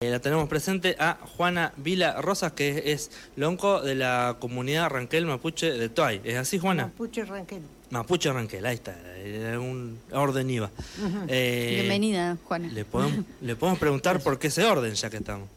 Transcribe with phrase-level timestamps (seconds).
[0.00, 5.26] Eh, la tenemos presente a Juana Vila Rosas, que es lonco de la comunidad Ranquel
[5.26, 6.20] Mapuche de Toay.
[6.22, 6.84] ¿Es así, Juana?
[6.84, 7.62] Mapuche Ranquel.
[7.90, 8.96] Mapuche Ranquel, ahí está,
[9.58, 10.70] un orden iba.
[11.26, 12.68] Eh, Bienvenida, Juana.
[12.68, 15.48] Le podemos, le podemos preguntar por qué ese orden, ya que estamos.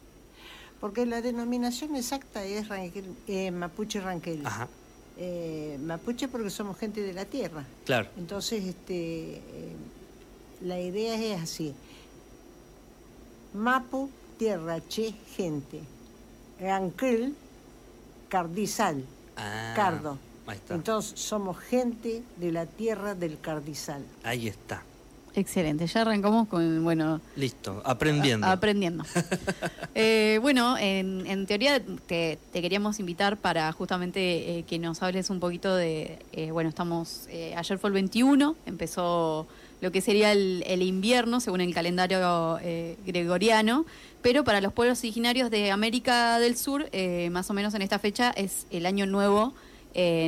[0.79, 2.65] Porque la denominación exacta es
[3.27, 4.43] eh, Mapuche Ranquel.
[4.43, 4.67] Ajá.
[5.81, 7.63] Mapuche porque somos gente de la tierra.
[7.85, 8.09] Claro.
[8.17, 9.39] Entonces, este,
[10.61, 11.75] la idea es así.
[13.53, 14.09] Mapu
[14.41, 15.81] tierra, che, gente.
[16.59, 17.35] Ranquel,
[18.27, 19.03] Cardizal,
[19.37, 20.17] ah, Cardo.
[20.71, 24.03] Entonces somos gente de la tierra del Cardizal.
[24.23, 24.81] Ahí está.
[25.35, 27.21] Excelente, ya arrancamos con, bueno...
[27.35, 28.47] Listo, aprendiendo.
[28.47, 29.03] aprendiendo.
[29.93, 35.75] Eh, bueno, en, teoría te, queríamos invitar para justamente eh, que nos hables un poquito
[35.75, 39.47] de, eh, bueno, estamos, ayer fue el 21, empezó
[39.81, 42.57] lo que sería el, invierno según el calendario
[43.05, 43.85] gregoriano,
[44.21, 46.89] pero para los pueblos originarios de América del Sur,
[47.31, 49.53] más o menos en esta fecha es el año nuevo,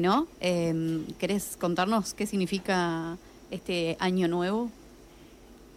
[0.02, 0.28] ¿no?
[0.40, 3.18] Em, ¿Querés contarnos qué significa
[3.52, 4.70] este año nuevo?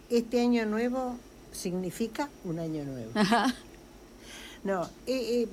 [0.09, 1.17] este año nuevo
[1.51, 3.11] significa un año nuevo.
[4.63, 5.47] No, eh, eh,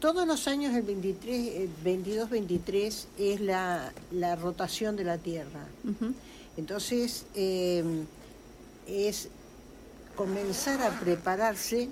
[0.00, 3.92] todos los años, el 23, 22-23 es la,
[4.36, 5.64] rotación de la Tierra.
[6.56, 7.82] Entonces, eh,
[8.86, 9.28] es
[10.20, 11.88] comenzar a prepararse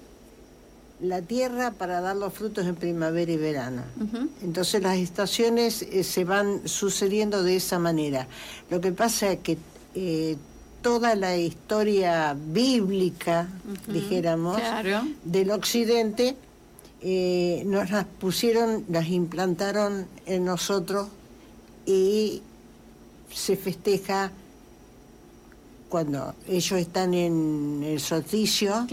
[1.01, 3.85] la tierra para dar los frutos en primavera y verano.
[4.43, 8.29] Entonces las estaciones se van sucediendo de esa manera.
[8.69, 9.57] Lo que pasa es que
[10.83, 13.49] toda la historia bíblica,
[13.87, 14.61] dijéramos,
[15.25, 16.37] del occidente,
[17.01, 21.09] eh, nos las pusieron, las implantaron en nosotros
[21.87, 22.43] y
[23.33, 24.33] se festeja
[25.89, 28.87] cuando ellos están en el solsticio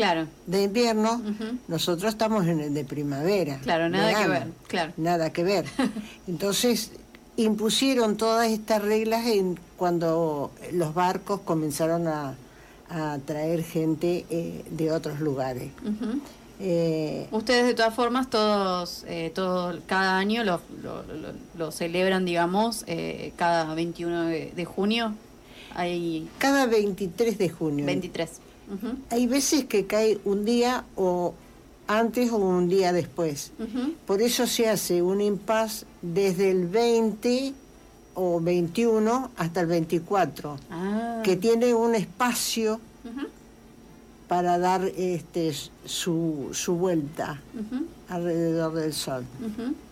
[0.45, 1.21] de invierno,
[1.67, 3.59] nosotros estamos en el de primavera.
[3.63, 4.93] Claro, nada que ver, claro.
[4.97, 5.65] Nada que ver.
[6.27, 6.91] Entonces,
[7.37, 12.35] impusieron todas estas reglas en cuando los barcos comenzaron a,
[13.25, 15.71] traer gente eh, de otros lugares.
[16.59, 20.61] Eh, Ustedes de todas formas todos, eh, todo, cada año lo,
[21.57, 22.85] lo, celebran, digamos,
[23.35, 25.15] cada 21 de, junio.
[25.75, 26.29] Hay...
[26.37, 27.85] Cada 23 de junio.
[27.85, 28.29] 23.
[29.11, 31.33] Hay veces que cae un día o
[31.87, 33.51] antes o un día después.
[34.07, 37.53] Por eso se hace un impas desde el 20
[38.15, 41.21] o 21 hasta el 24, ah.
[41.23, 42.79] que tiene un espacio
[44.27, 45.53] para dar este,
[45.85, 47.39] su, su vuelta
[48.09, 49.25] alrededor del Sol.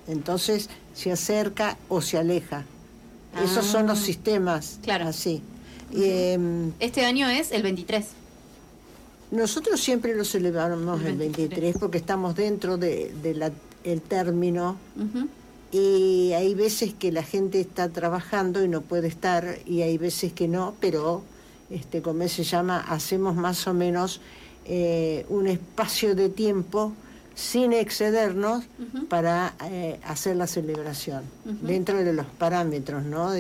[0.07, 2.65] Entonces se acerca o se aleja.
[3.43, 4.05] Esos son los ah.
[4.05, 5.07] sistemas claro.
[5.07, 5.41] así.
[5.95, 8.05] Em, este año es el 23.
[9.31, 13.51] Nosotros siempre lo celebramos el 23 porque estamos dentro del de,
[13.83, 14.77] el término.
[15.71, 20.31] Y hay veces que la gente está trabajando y no puede estar y hay veces
[20.31, 21.23] que no, pero
[21.71, 24.21] este, como se llama, hacemos más o menos
[24.65, 26.93] eh, un espacio de tiempo
[27.33, 28.65] sin excedernos
[29.09, 33.31] para eh, hacer la celebración dentro de los parámetros, ¿no?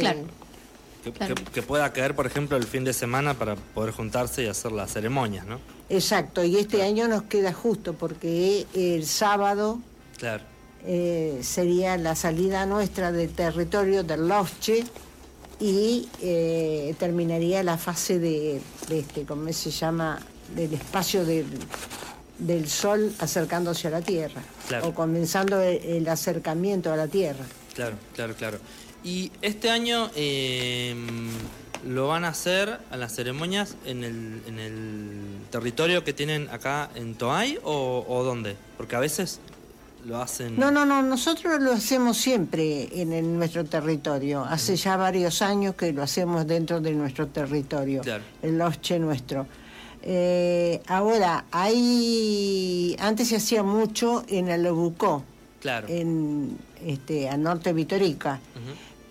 [1.53, 4.93] Que, pueda caer, por ejemplo, el fin de semana para poder juntarse y hacer las
[4.93, 5.59] ceremonias, ¿no?
[5.89, 9.79] Exacto, y este año nos queda justo porque el sábado
[10.85, 14.85] eh, sería la salida nuestra del territorio del Losche
[15.59, 20.19] y eh, terminaría la fase de, este, ¿cómo se llama?,
[20.55, 21.45] del espacio del,
[22.67, 24.41] Sol acercándose a la Tierra,
[24.83, 27.45] o comenzando el acercamiento a la Tierra.
[27.73, 28.59] Claro, claro, claro.
[29.03, 31.29] Y este año em,
[31.85, 35.11] lo van a hacer a las ceremonias en el, en el
[35.51, 38.55] territorio que tienen acá en Toay o, o dónde?
[38.77, 39.41] Porque a veces
[40.05, 40.57] lo hacen...
[40.57, 44.43] No, no, no, nosotros lo hacemos siempre en, nuestro territorio.
[44.43, 48.01] Hace ya varios años que lo hacemos dentro de nuestro territorio,
[48.41, 49.47] el Loche nuestro.
[50.01, 52.95] Eh, ahora, hay...
[52.99, 55.23] Antes se hacía mucho en el Obucó,
[55.61, 55.87] claro.
[55.89, 58.39] en, este, al norte de Vitorica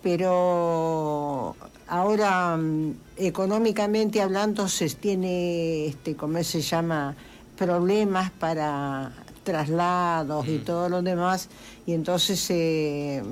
[0.03, 1.55] pero
[1.87, 7.15] ahora mm, económicamente hablando se tiene, este, ¿cómo se llama?,
[7.57, 9.11] problemas para
[9.43, 10.65] traslados y mm.
[10.65, 11.49] todo lo demás,
[11.85, 13.23] y entonces, eh,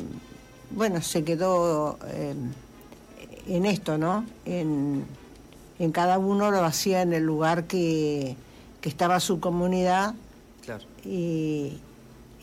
[0.71, 2.33] bueno, se quedó eh,
[3.47, 4.25] en esto, ¿no?
[4.45, 5.05] En,
[5.93, 8.35] cada uno lo hacía en el lugar que,
[8.83, 10.13] estaba su comunidad
[10.63, 10.83] claro.
[11.03, 11.79] y,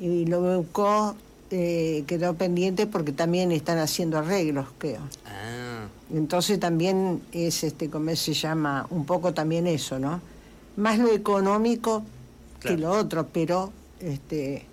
[0.01, 1.15] y lo buscó
[1.51, 5.01] eh, quedó pendiente porque también están haciendo arreglos, creo.
[5.27, 5.87] Ah.
[6.13, 10.21] Entonces también es, este, como se llama, un poco también eso, ¿no?
[10.77, 12.03] Más lo económico
[12.61, 14.67] que lo otro, pero este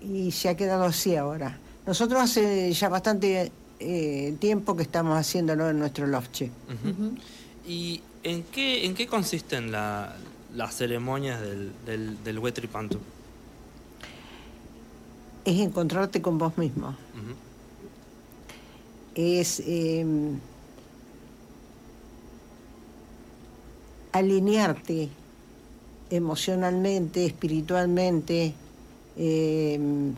[0.00, 1.58] y se ha quedado así ahora.
[1.86, 6.50] Nosotros hace ya bastante eh, tiempo que estamos haciéndolo en nuestro lofche.
[7.66, 12.98] ¿Y en qué, en qué consisten las ceremonias del, del, del Wetripantu?
[15.44, 16.94] Es encontrarte con vos mismo.
[19.14, 20.38] Es em,
[24.12, 25.08] alinearte
[26.10, 28.54] emocionalmente, espiritualmente,
[29.16, 30.14] em,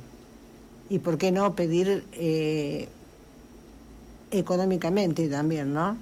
[0.91, 2.89] y por qué no pedir eh,
[4.31, 5.97] económicamente también, ¿no?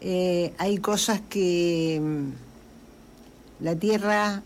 [0.00, 4.42] Eh, hay cosas que mm, la tierra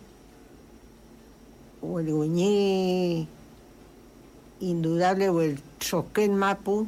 [1.82, 3.27] o el guñé
[4.60, 6.86] indudable o el choquén mapu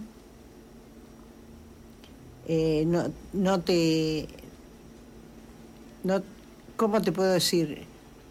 [2.46, 4.28] eh, no, no te
[6.04, 6.22] no
[6.76, 7.86] cómo te puedo decir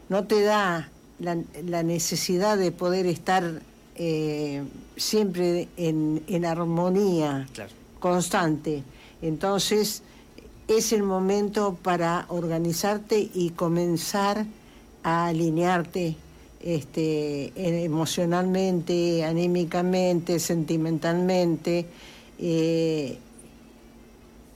[0.09, 0.89] no te da
[1.19, 3.61] la, la necesidad de poder estar
[3.95, 4.63] eh,
[4.97, 7.47] siempre en, en armonía
[7.99, 8.83] constante.
[9.21, 10.01] Entonces
[10.67, 14.45] es el momento para organizarte y comenzar
[15.03, 16.15] a alinearte
[16.63, 17.52] este,
[17.84, 21.88] emocionalmente, anímicamente, sentimentalmente
[22.40, 23.18] eh,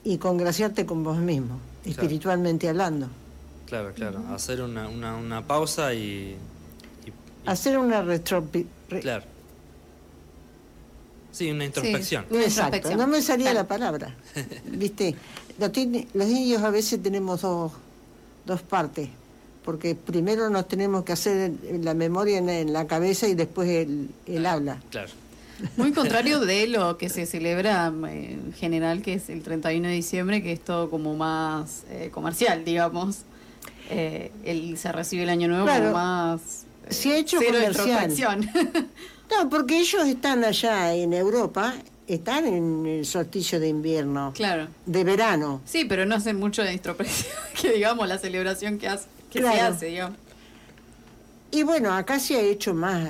[0.04, 3.07] y congraciarte con vos mismo, espiritualmente hablando.
[3.66, 6.36] Claro, claro, hacer una, una, una pausa y,
[7.46, 8.44] Hacer una retro...
[9.02, 9.36] Claro
[11.36, 12.25] Sí, una introspección.
[12.31, 14.16] Exacto, no me salía la palabra.
[14.66, 15.16] ¿Viste?
[15.60, 15.69] Los,
[16.13, 17.74] los indios a veces tenemos dos,
[18.46, 19.10] dos partes,
[19.65, 21.51] porque primero nos tenemos que hacer
[21.81, 24.79] la memoria en, la cabeza y después el, el habla.
[24.91, 25.12] Claro.
[25.77, 29.94] Muy contrario de lo que se celebra eh, en general, que es el 31 de
[29.94, 33.19] diciembre, que es todo como más eh, comercial, digamos.
[33.89, 36.65] Eh, el, se recibe el año nuevo como más...
[36.89, 38.50] se ha hecho comercial.
[39.27, 41.73] No, porque ellos están allá en Europa,
[42.06, 44.31] están en el solsticio de invierno.
[44.35, 44.68] Claro.
[44.85, 45.61] De verano.
[45.65, 48.88] Sí, pero no hacen mucho de introspección, que digamos la celebración que,
[49.41, 50.17] se hace, digamos.
[51.51, 53.09] Y bueno, acá se ha hecho más,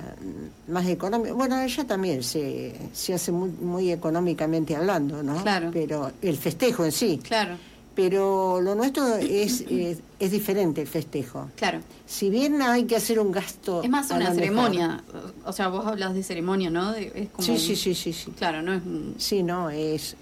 [0.67, 1.35] más económico.
[1.35, 5.41] Bueno, allá también se, se hace muy, muy económicamente hablando, ¿no?
[5.41, 5.71] Claro.
[5.73, 7.19] Pero el festejo en sí.
[7.23, 7.57] Claro
[7.95, 11.49] pero lo nuestro es, es, diferente el festejo.
[11.55, 11.79] Claro.
[12.05, 13.81] Si bien hay que hacer un gasto...
[13.81, 15.01] Es más una ceremonia,
[15.45, 16.93] o sea, vos hablas de ceremonia, ¿no?
[16.93, 18.31] Es como sí, sí, sí, sí, sí.
[18.31, 18.81] Claro, no es...
[19.17, 20.17] Sí, no, es...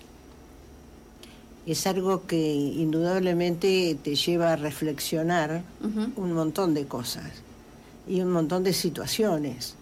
[1.65, 5.63] Es algo que indudablemente te lleva a reflexionar
[6.15, 7.31] un montón de cosas
[8.07, 9.75] y un montón de situaciones,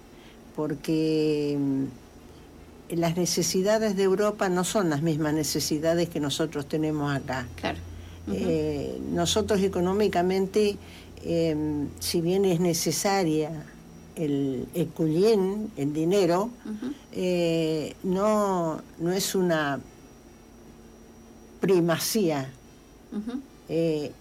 [0.55, 1.57] porque
[2.89, 7.47] las necesidades de Europa no son las mismas necesidades que nosotros tenemos acá.
[7.55, 7.79] Claro.
[8.31, 10.77] Eh, nosotros económicamente,
[11.23, 13.65] em, si bien es necesaria
[14.15, 14.89] el, el
[15.77, 16.49] el dinero,
[17.11, 19.79] eh, no, no es una
[21.61, 22.49] primacía.
[23.69, 24.11] Eh,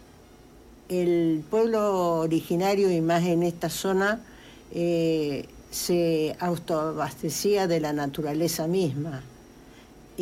[0.89, 4.21] el pueblo originario y más en esta zona
[5.71, 9.23] se autoabastecía de la naturaleza misma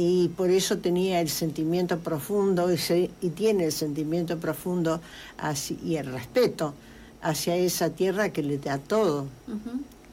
[0.00, 5.00] y por eso tenía el sentimiento profundo y, y tiene el sentimiento profundo
[5.84, 6.72] y el respeto
[7.20, 9.26] hacia esa tierra que le da todo.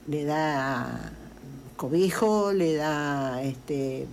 [0.07, 1.11] Le da
[1.77, 4.07] cobijo, le da este,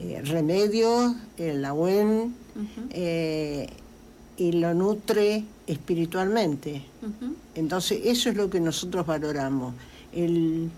[0.00, 2.34] eh, remedio, el agüen,
[2.90, 3.68] eh,
[4.36, 6.82] y lo nutre espiritualmente.
[7.54, 9.74] Entonces eso es lo que nosotros valoramos
[10.12, 10.70] el,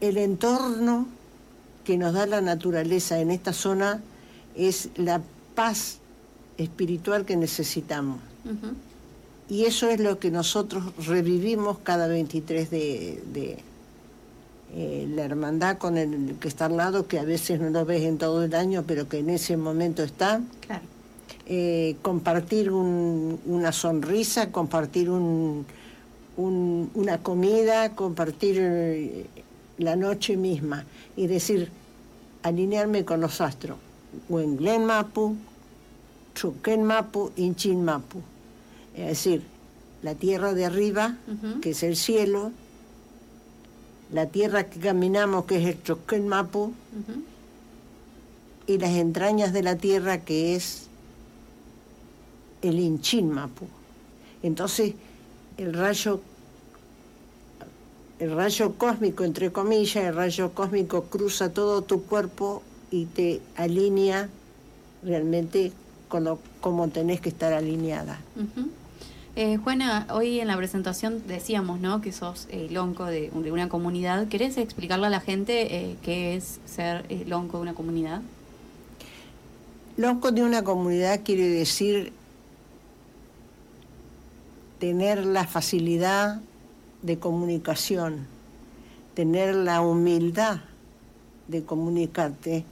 [0.00, 1.06] el entorno
[1.84, 4.00] que nos da la naturaleza en esta zona
[4.56, 5.22] es la
[5.54, 5.98] paz
[6.58, 8.20] espiritual que necesitamos.
[9.48, 13.58] Y eso es lo que nosotros revivimos cada 23 de, de
[14.74, 18.02] eh, la hermandad con el que está al lado, que a veces no lo ves
[18.02, 20.40] en todo el año, pero que en ese momento está.
[21.48, 25.64] Eh, compartir una sonrisa, compartir un,
[26.36, 29.26] una comida, compartir eh,
[29.78, 30.84] la noche misma
[31.16, 31.70] y decir,
[32.42, 33.78] alinearme con los astros.
[34.28, 35.36] Wenglen Mapu,
[36.34, 38.20] Chuken Mapu, Inchin Mapu.
[38.96, 39.42] Es decir,
[40.02, 41.16] la tierra de arriba,
[41.62, 42.52] que es el cielo,
[44.12, 46.72] la tierra que caminamos, que es el Chuken Mapu,
[48.66, 50.88] y las entrañas de la tierra, que es
[52.62, 53.66] el Inchin Mapu.
[54.42, 54.94] Entonces,
[55.56, 56.20] el rayo
[58.18, 64.30] el rayo cósmico, entre comillas, el rayo cósmico cruza todo tu cuerpo y te alinea
[65.02, 65.72] realmente
[66.08, 68.18] con lo, como tenés que estar alineada.
[69.38, 72.00] Eh, Juana, hoy en la presentación decíamos ¿no?
[72.00, 74.28] que sos eh, lonco de, una comunidad.
[74.28, 78.22] ¿Querés explicarle a la gente eh, qué es ser eh, lonco de una comunidad?
[79.98, 82.14] Lonco de una comunidad quiere decir
[84.78, 86.40] tener la facilidad
[87.02, 88.26] de comunicación,
[89.12, 90.60] tener la humildad
[91.48, 92.64] de comunicarte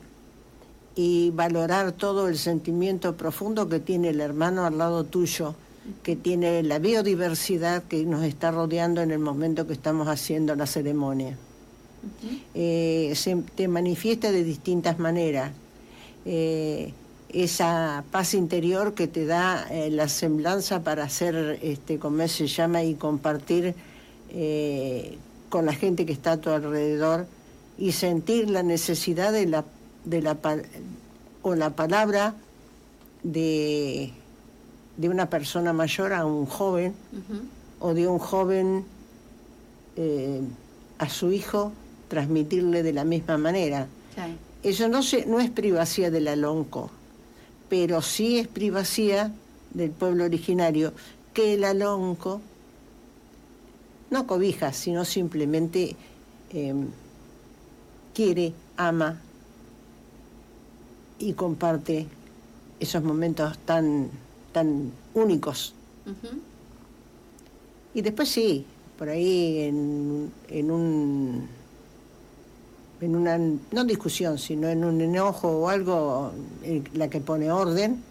[0.94, 5.56] y valorar todo el sentimiento profundo que tiene el hermano al lado tuyo,
[6.03, 10.67] que tiene la biodiversidad que nos está rodeando en el momento que estamos haciendo la
[10.67, 11.37] ceremonia.
[12.03, 12.41] Uh -huh.
[12.55, 15.53] eh, se te manifiesta de distintas maneras.
[16.25, 16.93] Eh,
[17.29, 22.83] esa paz interior que te da eh, la semblanza para hacer, este, como se llama,
[22.83, 23.75] y compartir
[25.49, 27.29] con la gente que está a tu alrededor
[27.79, 29.64] y sentir la necesidad de la,
[30.05, 30.37] de la
[31.43, 32.35] o la palabra
[33.23, 34.12] de,
[34.97, 37.41] de una persona mayor a un joven uh -huh.
[37.81, 38.85] o de un joven
[39.97, 40.41] eh,
[40.99, 41.73] a su hijo
[42.09, 43.89] transmitirle de la misma manera.
[44.63, 46.91] Eso no, se, no es privacidad del alonco,
[47.69, 49.31] pero sí es privacidad
[49.73, 50.93] del pueblo originario,
[51.35, 52.41] que el alonco
[54.11, 55.97] no cobija, sino simplemente
[56.51, 56.75] eh,
[58.15, 59.21] quiere, ama
[61.19, 62.07] y comparte
[62.79, 64.09] esos momentos tan,
[64.54, 65.75] tan únicos.
[66.06, 66.38] Uh -huh.
[67.92, 68.64] Y después sí,
[68.96, 71.49] por ahí en, en un
[73.00, 76.32] en una no discusión, sino en un enojo o algo,
[76.62, 78.02] el, la que pone orden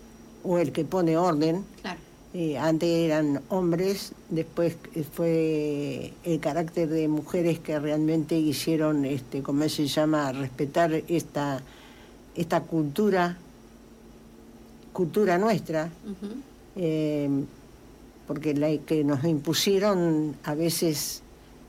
[0.44, 1.66] o el que pone orden.
[1.82, 2.00] Claro.
[2.36, 4.76] Eh, antes eran hombres, después
[5.14, 11.62] fue el carácter de mujeres que realmente hicieron, este, como se llama, respetar esta,
[12.36, 13.38] esta cultura,
[14.94, 16.36] cultura nuestra, Uh -huh.
[16.78, 17.30] eh,
[18.28, 21.22] porque la que nos impusieron a veces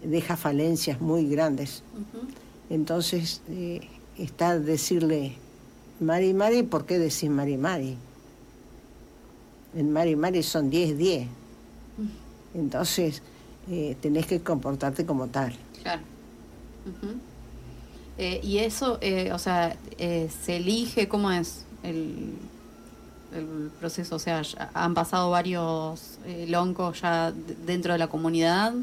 [0.04, 1.82] deja falencias muy grandes.
[1.94, 2.74] Uh -huh.
[2.74, 3.80] Entonces eh,
[4.18, 5.32] está decirle
[6.00, 7.96] Mari Mari, ¿por qué decís Mari Mari?
[9.76, 11.28] En Mari Mari son 10, 10.
[12.54, 13.22] Entonces
[13.70, 15.52] eh, tenés que comportarte como tal.
[15.82, 16.02] Claro.
[18.18, 22.34] Eh, y eso, eh, o sea, eh, se elige, ¿cómo es el,
[23.34, 24.16] el proceso?
[24.16, 24.42] O sea,
[24.74, 27.32] han pasado varios eh, loncos ya
[27.66, 28.74] dentro de la comunidad.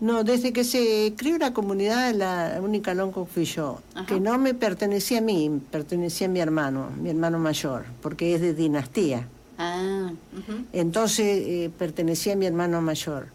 [0.00, 4.06] No, desde que se creó la comunidad, la única lonco fui yo, Ajá.
[4.06, 8.40] que no me pertenecía a mí, pertenecía a mi hermano, mi hermano mayor, porque es
[8.40, 9.26] de dinastía.
[9.58, 10.64] Ah, uh -huh.
[10.72, 13.26] Entonces eh, pertenecía a mi hermano mayor.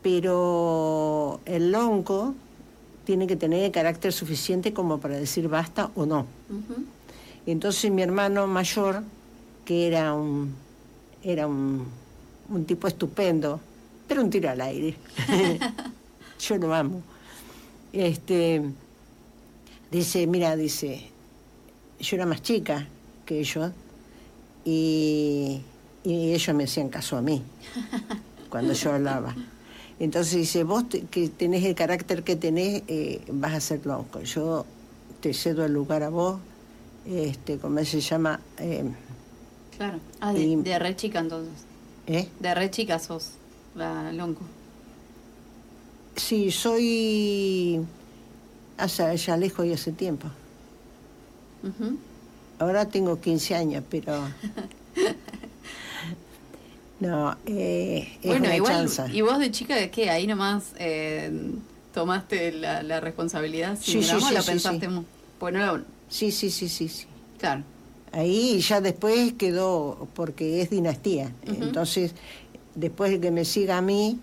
[0.00, 2.34] Pero el lonco
[3.04, 6.20] tiene que tener carácter suficiente como para decir basta o no.
[6.48, 6.84] Uh -huh.
[7.46, 9.02] Entonces mi hermano mayor,
[9.64, 10.54] que era un,
[11.22, 11.86] era un,
[12.48, 13.60] un tipo estupendo,
[14.06, 14.96] pero un tiro al aire.
[16.40, 17.02] Yo lo amo.
[17.92, 18.62] Este,
[19.90, 21.10] dice, mira, dice,
[21.98, 22.86] yo era más chica
[23.26, 23.72] que ellos
[24.64, 25.60] y,
[26.04, 27.42] ellos me hacían caso a mí
[28.48, 29.34] cuando yo hablaba.
[29.98, 34.22] Entonces dice, vos que tenés el carácter que tenés, eh, vas a ser loco.
[34.22, 34.64] Yo
[35.20, 36.40] te cedo el lugar a vos,
[37.06, 38.40] este, ¿cómo se llama?
[38.58, 38.84] Eh,
[39.76, 39.98] claro.
[40.20, 41.64] Ah, de, y, de re chica entonces.
[42.06, 42.28] ¿Eh?
[42.38, 43.32] De re chica sos
[43.74, 44.42] la lonco.
[46.16, 47.80] Sí, soy
[48.76, 50.28] hace ya lejos y hace tiempo.
[51.62, 51.96] Uh -huh.
[52.58, 54.18] Ahora tengo 15 años, pero
[57.00, 59.08] no, eh, es bueno, una igual, chanza.
[59.10, 60.10] ¿Y vos de chica de qué?
[60.10, 61.30] Ahí nomás eh,
[61.94, 63.78] tomaste la, la, responsabilidad.
[63.80, 65.02] Sí, sí, sí, la sí, pensaste sí.
[65.38, 65.82] Bueno, la...
[66.10, 67.06] sí, sí, sí, sí, sí.
[67.38, 67.62] Claro.
[68.12, 71.32] Ahí ya después quedó, porque es dinastía.
[71.46, 71.62] Uh -huh.
[71.62, 72.14] Entonces,
[72.74, 74.18] después de que me siga a mí,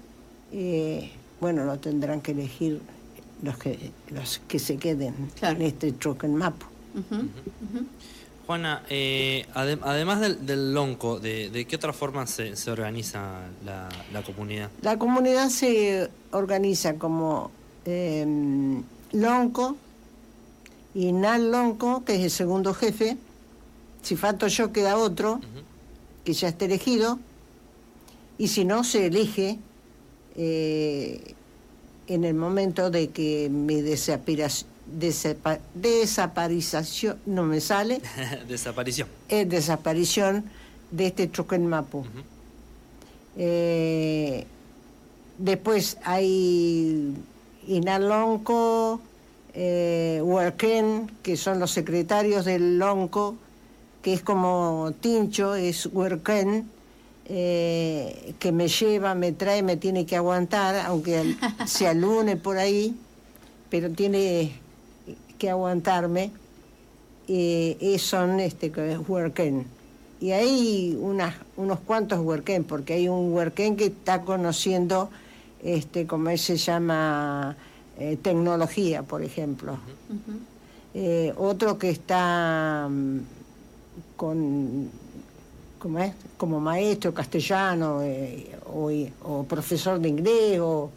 [0.52, 2.82] eh, bueno, lo tendrán que elegir
[3.42, 5.56] los que los que se queden claro.
[5.58, 5.88] en este.
[5.88, 6.54] Uh -huh.
[6.96, 7.86] Uh -huh.
[8.48, 13.42] Juana, eh, adem además del, del, lonco, ¿de, ¿de, qué otra forma se, se organiza
[13.66, 14.70] la, la, comunidad?
[14.82, 17.52] La comunidad se organiza como
[17.84, 18.26] eh,
[19.12, 19.76] lonco,
[20.98, 23.18] y Nal Lonco, que es el segundo jefe,
[24.02, 25.64] si falto yo queda otro, uh -huh.
[26.26, 27.20] que ya está elegido,
[28.40, 29.60] y si no, se elige
[30.36, 31.36] eh,
[32.08, 38.02] en el momento de que mi desapiración Desapa desaparición, no me sale.
[38.48, 39.10] desaparición.
[39.28, 40.46] Es desaparición
[40.92, 42.00] de este Choquenmapu.
[42.00, 42.24] Uh -huh.
[43.36, 44.48] eh,
[45.38, 47.14] después hay
[47.68, 49.02] Inalonco,
[49.60, 53.36] eh, Huerquén, que son los secretarios del Lonco,
[54.04, 56.70] que es como Tincho, es Huerquén.
[57.30, 61.36] eh, que me lleva, me trae, me tiene que aguantar, aunque
[61.66, 62.96] sea lunes por ahí,
[63.70, 64.54] pero tiene
[65.38, 66.32] que aguantarme,
[67.28, 68.72] eh, son este,
[69.08, 69.66] huerquén.
[70.22, 75.10] Y hay unas, unos cuantos huerquén, porque hay un huerquén que está conociendo,
[75.64, 77.58] este, como se llama,
[78.00, 79.78] eh, tecnología, por ejemplo.
[80.94, 83.20] Eh, otro que está mm,
[84.16, 84.90] con
[85.80, 90.92] como, es, como maestro castellano eh, o, profesor de inglés o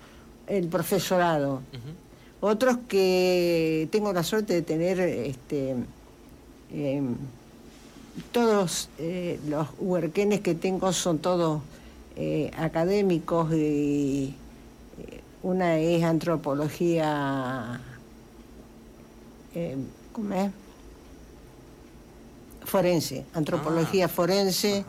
[0.46, 1.62] el profesorado.
[2.40, 5.76] Otros que tengo la suerte de tener este,
[6.72, 7.14] em,
[8.32, 11.62] todos eh, los huerquenes que tengo son todos
[12.56, 14.34] académicos y
[15.42, 17.80] una es antropología
[19.54, 19.76] eh,
[20.12, 20.50] ¿cómo es?
[22.64, 24.08] forense, antropología ah.
[24.08, 24.84] forense,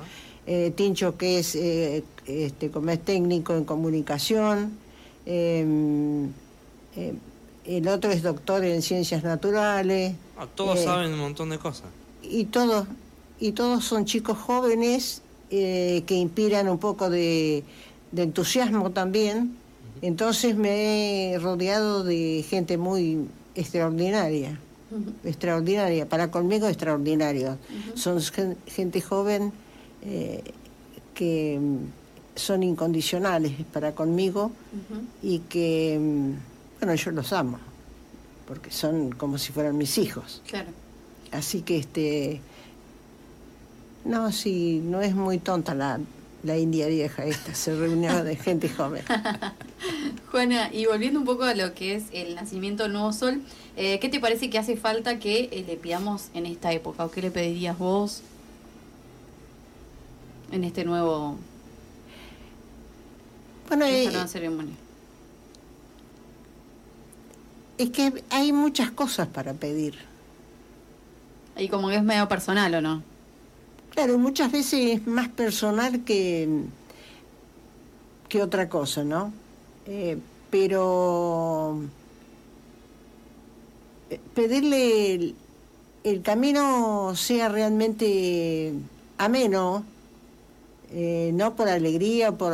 [0.45, 4.77] eh, Tincho que es, eh, este, como es técnico en comunicación,
[5.25, 6.25] em,
[6.95, 7.17] em,
[7.65, 10.13] el otro es doctor en ciencias naturales.
[10.37, 11.87] Ah, todos saben un montón de cosas.
[12.21, 12.87] Y todos,
[13.39, 17.63] y todos son chicos jóvenes que inspiran un poco de,
[18.11, 19.57] de entusiasmo también.
[20.01, 24.59] Entonces me he rodeado de gente muy extraordinaria,
[25.23, 27.57] extraordinaria, para conmigo extraordinario.
[27.93, 28.19] Son
[28.65, 29.53] gente joven
[30.01, 30.43] eh,
[31.13, 31.77] que mm,
[32.35, 34.51] son incondicionales para conmigo
[35.21, 37.59] y que, mm, bueno, yo los amo,
[38.47, 40.41] porque son como si fueran mis hijos.
[40.47, 40.69] Claro.
[41.31, 42.41] Así que, este,
[44.03, 45.99] no, sí, no es muy tonta la,
[46.43, 49.03] la India vieja esta, se reunió de gente joven.
[50.31, 53.41] Juana, y volviendo un poco a lo que es el nacimiento del nuevo sol,
[53.75, 57.05] eh, ¿qué te parece que hace falta que eh, le pidamos en esta época?
[57.05, 58.21] ¿O qué le pedirías vos
[60.51, 61.37] en este nuevo...
[63.67, 64.75] Bueno, esta eh, nueva ceremonia?
[67.77, 69.97] Es que hay muchas cosas para pedir.
[71.57, 73.10] Y como que es medio personal, ¿o no?
[73.91, 76.47] Claro, muchas veces es más personal que,
[78.29, 79.33] que otra cosa, ¿no?
[79.85, 80.17] Eh,
[80.49, 81.81] pero
[84.09, 85.33] eh, pedirle
[86.05, 88.73] el, camino sea realmente
[89.17, 89.83] ameno,
[90.93, 92.53] eh, no por alegría, por,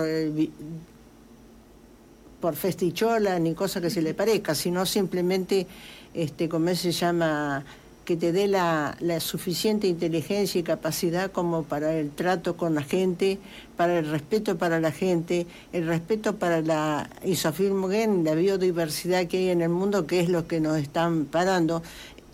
[2.41, 5.67] por festichola ni cosa que se le parezca, sino simplemente,
[6.15, 7.63] este, como se llama,
[8.08, 13.38] que te dé la, suficiente inteligencia y capacidad como para el trato con la gente,
[13.76, 19.50] para el respeto para la gente, el respeto para la isofilmogen, la biodiversidad que hay
[19.50, 21.84] en el mundo, que es lo que nos están parando,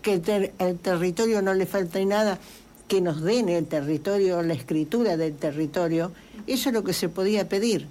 [0.00, 2.38] que al territorio no le falta nada,
[2.86, 6.12] que nos den el territorio, la escritura del territorio,
[6.46, 7.88] eso es lo que se podía pedir.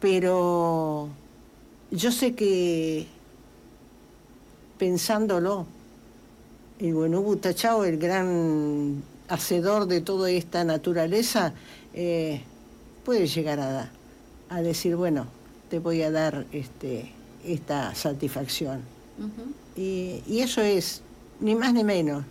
[0.00, 1.10] Pero
[1.92, 3.06] yo sé que
[4.78, 5.66] pensándolo,
[6.78, 11.54] el Buenubu Tachao, el gran hacedor de toda esta naturaleza,
[11.92, 12.42] eh,
[13.04, 13.90] puede llegar a,
[14.48, 15.26] a, decir, bueno,
[15.70, 17.12] te voy a dar este,
[17.44, 18.80] esta satisfacción.
[19.76, 21.02] y, eso es,
[21.40, 22.24] ni más ni menos,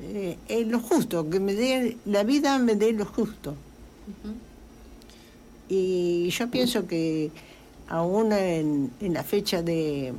[0.00, 3.54] eh, lo justo, que me dé, la vida me dé lo justo.
[5.68, 7.30] Y yo pienso que
[7.88, 10.14] aún en, en la fecha de,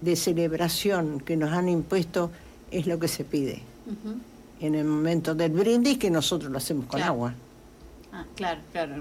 [0.00, 2.30] de celebración que nos han impuesto,
[2.70, 3.62] es lo que se pide.
[4.60, 7.34] En el momento del brindis, que nosotros lo hacemos con agua.
[8.12, 8.94] Ah, claro, claro.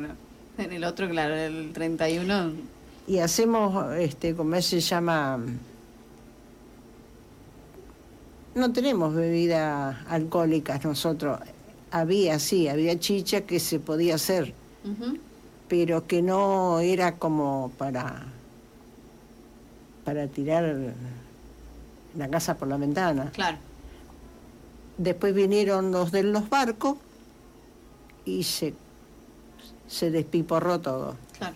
[0.58, 2.52] En el otro, claro, el 31.
[3.08, 5.40] Y hacemos, este, como se llama,
[8.56, 11.40] no tenemos bebidas alcohólicas nosotros.
[11.92, 14.54] Había, sí, había chicha que se podía hacer,
[15.68, 18.26] pero que no era como para,
[20.04, 20.94] para tirar
[22.18, 23.32] la casa por la ventana.
[23.34, 23.58] Claro.
[24.98, 26.98] Después vinieron los de los barcos
[28.24, 28.74] y se,
[29.88, 31.16] se despiporró todo.
[31.38, 31.56] Claro.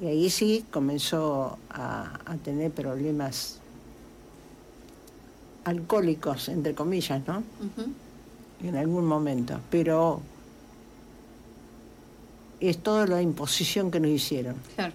[0.00, 3.60] Y ahí sí comenzó a, tener problemas
[5.64, 7.42] alcohólicos, entre comillas, ¿no?
[8.62, 9.60] En algún momento.
[9.70, 10.20] Pero
[12.60, 14.56] es toda la imposición que nos hicieron.
[14.74, 14.92] Claro.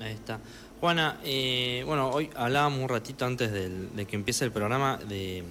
[0.00, 0.38] Ahí está.
[0.80, 5.42] Juana, eh, bueno, hoy hablábamos un ratito antes de que empiece el programa de,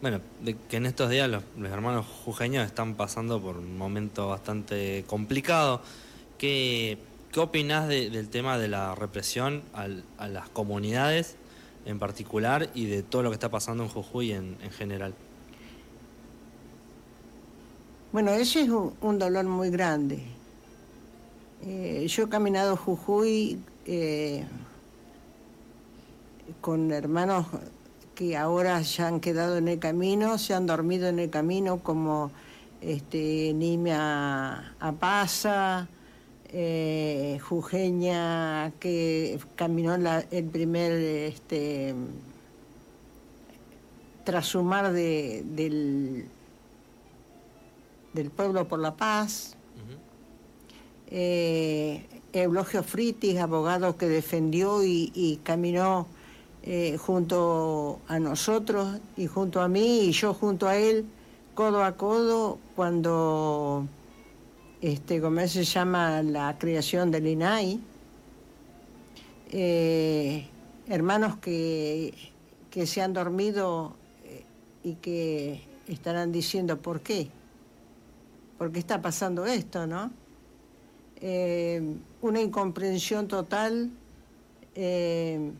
[0.00, 0.20] bueno,
[0.68, 5.82] que en estos días los, hermanos jujeños están pasando por un momento bastante complicado.
[6.38, 6.98] ¿Qué,
[7.32, 11.36] qué opinás del tema de la represión a las comunidades
[11.84, 15.14] en particular y de todo lo que está pasando en Jujuy en, en general?
[18.12, 20.22] Bueno, ese es un, dolor muy grande.
[21.62, 23.60] Eh, yo he caminado Jujuy
[23.92, 24.44] eh,
[26.60, 27.46] con hermanos
[28.14, 32.30] que ahora ya han quedado en el camino, se han dormido en el camino como
[32.80, 35.88] este, Nimia Apasa,
[36.52, 41.96] eh, Jujeña que caminó el primer este,
[44.22, 46.26] trasumar de, del,
[48.12, 49.56] del pueblo por la paz.
[51.12, 56.06] Eh, Eulogio Fritis, abogado que defendió y, caminó
[56.62, 61.06] eh, junto a nosotros y junto a mí y yo junto a él,
[61.54, 63.86] codo a codo, cuando,
[64.80, 67.80] este, como se llama, la creación del INAI.
[69.52, 70.46] Eh,
[70.88, 72.14] hermanos que,
[72.70, 73.96] que se han dormido
[74.84, 77.28] y que estarán diciendo por qué,
[78.58, 80.10] por qué está pasando esto, ¿no?
[81.20, 83.90] Eh, una incomprensión total,
[84.74, 85.52] eh,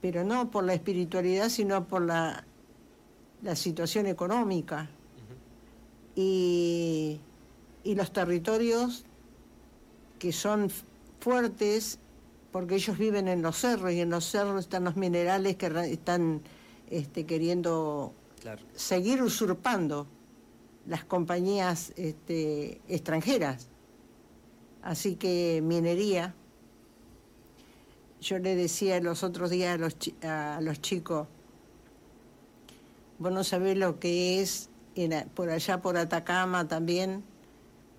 [0.00, 2.44] pero no por la espiritualidad, sino por la,
[3.42, 4.88] la situación económica.
[6.14, 7.18] y,
[7.84, 9.04] y los territorios
[10.18, 10.70] que son
[11.20, 11.98] fuertes
[12.52, 16.42] porque ellos viven en los cerros y en los cerros están los minerales que están
[16.90, 18.12] este, queriendo
[18.74, 20.06] seguir usurpando
[20.86, 23.68] las compañías este, extranjeras.
[24.82, 26.34] Así que minería,
[28.20, 31.28] yo le decía los otros días a los, a los chicos,
[33.18, 34.68] vos no sabés lo que es
[35.34, 37.22] por allá por Atacama también,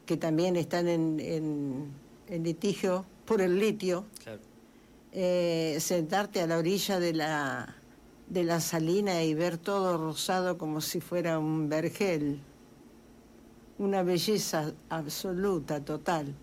[0.06, 1.92] que también están en,
[2.30, 4.06] litigio por el litio,
[5.12, 7.76] eh, sentarte a la orilla de la
[8.34, 12.40] de la salina y ver todo rosado como si fuera un vergel.
[13.78, 16.34] Una belleza absoluta, total.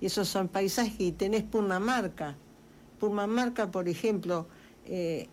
[0.00, 2.36] Y esos son paisajes y tenés Pumamarca.
[2.98, 4.46] Pumamarca, por ejemplo,
[4.86, 5.28] eh,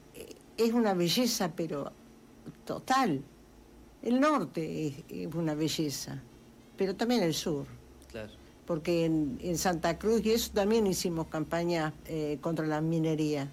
[0.58, 1.92] es una belleza, pero
[2.66, 3.24] total.
[4.04, 6.22] El norte es, una belleza,
[6.78, 7.66] pero también el sur.
[8.12, 8.32] Claro.
[8.66, 13.50] Porque en, Santa Cruz y eso también hicimos campaña eh, contra la minería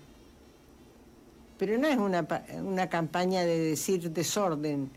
[1.59, 2.27] pero no es una,
[2.63, 4.91] una campaña de decir desorden,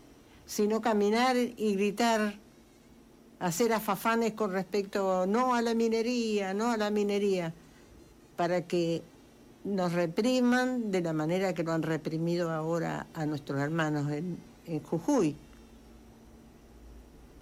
[0.46, 2.34] sino caminar y gritar,
[3.40, 7.52] hacer afafanes con respecto no a la minería, no a la minería,
[8.36, 9.02] para que
[9.64, 14.38] nos repriman de la manera que lo han reprimido ahora a nuestros hermanos en,
[14.82, 15.34] Jujuy.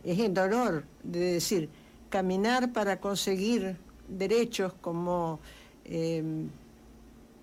[0.04, 1.68] Es el dolor de decir,
[2.08, 3.76] caminar para conseguir
[4.08, 5.40] derechos como...
[5.84, 6.22] Eh,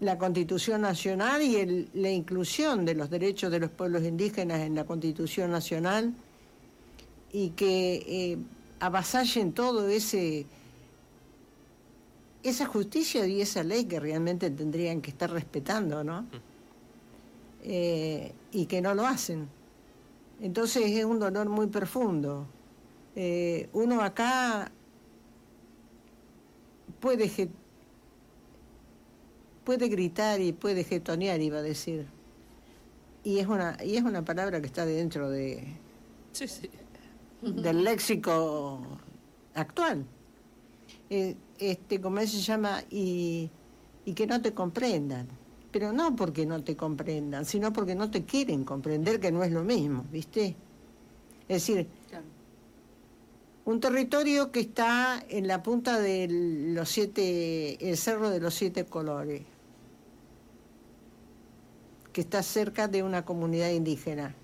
[0.04, 4.84] la Constitución Nacional y la inclusión de los derechos de los pueblos indígenas en la
[4.84, 6.14] Constitución Nacional
[7.34, 8.38] y que eh,
[8.80, 10.46] avasallen todo ese
[12.44, 16.26] esa justicia y esa ley que realmente tendrían que estar respetando, ¿no?
[17.64, 19.48] Eh, y que no lo hacen.
[20.42, 22.46] Entonces es un dolor muy profundo.
[23.16, 24.70] Eh, uno acá
[27.00, 27.32] puede
[29.64, 32.06] puede gritar y puede getonear, iba a decir.
[33.24, 35.64] Y es una, y es una palabra que está dentro de,
[37.44, 38.80] del léxico
[39.54, 40.06] actual.
[41.10, 43.50] Eh, este, como se llama, y,
[44.06, 45.28] y que no te comprendan.
[45.72, 49.52] Pero no porque no te comprendan, sino porque no te quieren comprender, que no es
[49.52, 50.56] lo mismo, ¿viste?
[51.48, 51.88] Es decir,
[53.66, 58.86] un territorio que está en la punta de los siete, el cerro de los siete
[58.86, 59.44] colores
[62.14, 64.36] que está cerca de una comunidad indígena.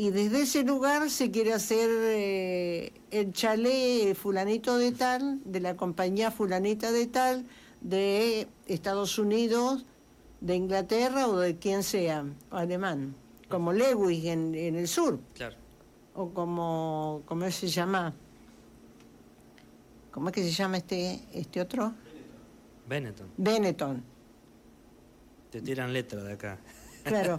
[0.00, 5.76] Y desde ese lugar se quiere hacer eh, el chalet fulanito de tal, de la
[5.76, 7.44] compañía fulanita de tal,
[7.82, 9.84] de Estados Unidos,
[10.40, 13.14] de Inglaterra o de quien sea, alemán,
[13.50, 15.20] como Lewis en, el sur.
[15.34, 15.56] Claro.
[16.14, 18.14] O como, ¿cómo se llama?
[20.12, 21.92] ¿Cómo es que se llama este, este otro?
[22.88, 23.28] Benetton.
[23.36, 24.02] Benetton.
[25.50, 26.58] Te tiran letra de acá.
[27.04, 27.36] Claro.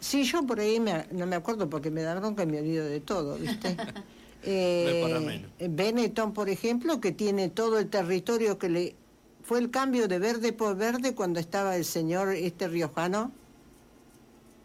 [0.00, 0.80] Sí, yo por ahí
[1.12, 3.76] no me acuerdo porque me da bronca y me olvido de todo, ¿viste?
[4.44, 8.96] Eh, Benetton, por ejemplo, que tiene todo el territorio que le...
[9.44, 13.30] Fue el cambio de verde por verde cuando estaba el señor este riojano,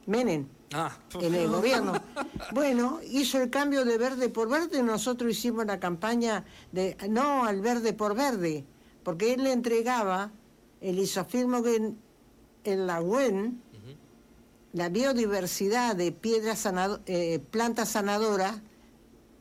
[0.07, 0.97] Menem, ah.
[1.21, 1.93] en el gobierno.
[2.53, 7.45] Bueno, hizo el cambio de verde por verde y nosotros hicimos la campaña de no
[7.45, 8.65] al verde por verde,
[9.03, 10.31] porque él le entregaba
[10.81, 11.93] el isofirmo que
[12.63, 13.61] en la UEN,
[14.77, 18.61] la biodiversidad de piedras sanado- eh, plantas sanadoras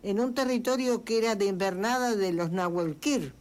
[0.03, 3.35] en un territorio que era de invernada de los Nahuelquir.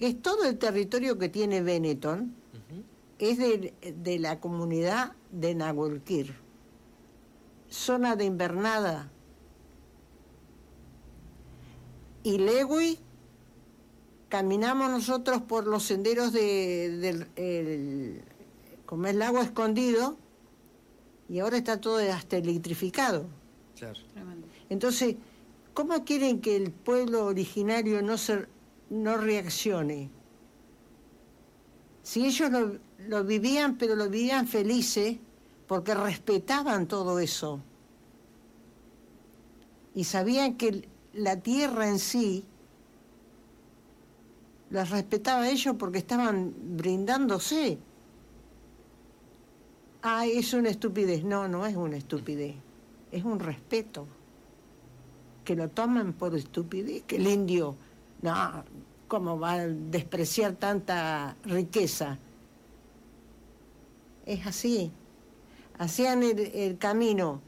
[0.00, 2.34] Es todo el territorio que tiene Benetton,
[3.18, 6.34] es de, de la comunidad de Nahuelquir.
[7.70, 9.10] Zona de invernada.
[12.22, 12.98] Y Lewy,
[14.30, 16.96] caminamos nosotros por los senderos de,
[17.36, 18.22] del
[18.86, 20.16] como es el lago escondido,
[21.28, 23.26] y ahora está todo hasta electrificado.
[23.78, 23.98] Claro.
[24.68, 25.16] Entonces,
[25.72, 28.46] ¿cómo quieren que el pueblo originario no, se,
[28.90, 30.10] no reaccione?
[32.02, 35.16] Si ellos lo, lo vivían, pero lo vivían felices,
[35.66, 37.60] porque respetaban todo eso.
[39.94, 42.44] Y sabían que la tierra en sí
[44.70, 47.78] las respetaba a ellos porque estaban brindándose.
[50.06, 51.24] Ah, es una estupidez.
[51.24, 52.54] No, no es una estupidez.
[53.10, 54.06] Es un respeto.
[55.46, 57.04] Que lo toman por estupidez.
[57.04, 57.74] Que el indio,
[58.20, 58.64] no,
[59.08, 62.18] ¿cómo va a despreciar tanta riqueza?
[64.26, 64.92] Es así.
[65.78, 67.40] Hacían el, el camino.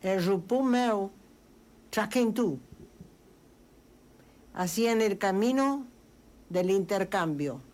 [0.00, 1.10] El rupumeu,
[2.34, 2.60] tú.
[4.54, 5.86] Hacían el camino
[6.48, 7.65] del intercambio.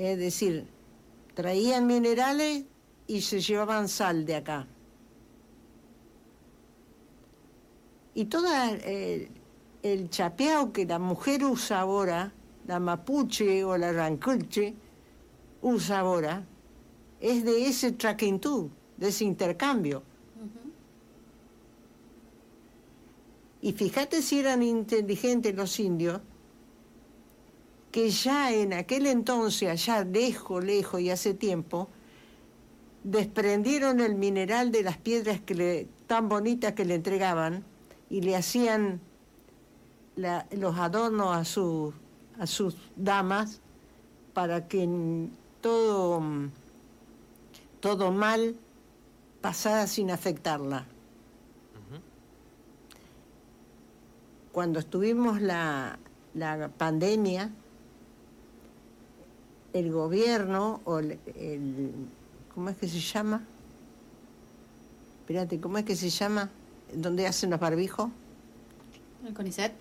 [0.00, 0.66] Es decir,
[1.34, 2.64] traían minerales
[3.06, 4.66] y se llevaban sal de acá.
[8.14, 8.46] Y todo
[8.82, 9.28] el,
[9.82, 12.32] el chapeado que la mujer usa ahora,
[12.66, 14.74] la mapuche o la ranculche,
[15.60, 16.46] usa ahora,
[17.20, 20.02] es de ese traquintú, de ese intercambio.
[23.60, 26.22] Y fíjate si eran inteligentes los indios,
[27.90, 31.88] que ya en aquel entonces, allá lejos, lejos y hace tiempo,
[33.02, 37.64] desprendieron el mineral de las piedras que le, tan bonitas que le entregaban
[38.10, 39.00] y le hacían
[40.16, 41.92] la- los adornos a, su-
[42.38, 43.60] a sus damas
[44.34, 44.88] para que
[45.60, 46.22] todo,
[47.80, 48.54] todo mal
[49.40, 50.86] pasara sin afectarla.
[54.52, 55.98] Cuando estuvimos la,
[56.34, 57.50] la pandemia,
[59.72, 61.92] el gobierno o el, el-
[62.54, 63.44] ¿cómo es que se llama?
[65.20, 66.50] Espérate, ¿cómo es que se llama?
[66.94, 68.10] ¿Dónde hacen los barbijos?
[69.26, 69.72] ¿El CONICET?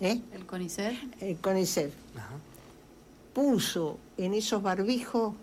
[0.00, 0.20] ¿Eh?
[0.32, 0.94] ¿El CONICET?
[1.20, 2.34] El CONICET Ajá.
[3.34, 5.34] puso en esos barbijos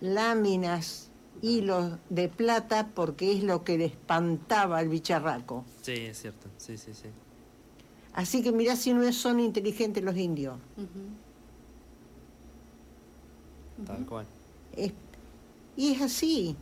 [0.00, 1.08] láminas,
[1.42, 5.64] hilos de plata, porque es lo que le espantaba al bicharraco.
[5.82, 6.48] Sí, es cierto.
[6.58, 7.08] Sí, sí, sí.
[8.12, 10.56] Así que mirá si no son inteligentes los indios.
[13.86, 14.26] Tal cual.
[14.76, 14.92] Es-
[15.76, 16.56] y es así,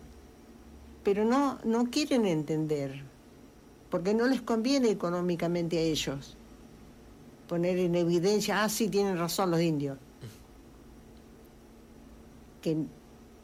[1.03, 3.03] pero no, no quieren entender,
[3.91, 6.37] porque no les conviene económicamente a ellos
[7.49, 9.97] poner en evidencia, ah, sí, tienen razón los indios,
[12.63, 12.77] que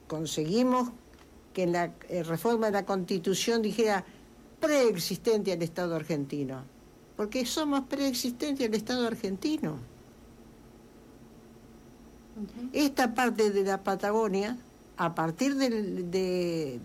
[0.06, 0.90] conseguimos
[1.54, 4.04] que en la eh, reforma de la constitución dijera
[4.60, 6.62] preexistente al Estado argentino,
[7.16, 9.78] porque somos preexistentes al Estado argentino.
[12.72, 14.56] Esta parte de la Patagonia,
[14.96, 15.70] a partir de,
[16.02, 16.80] de,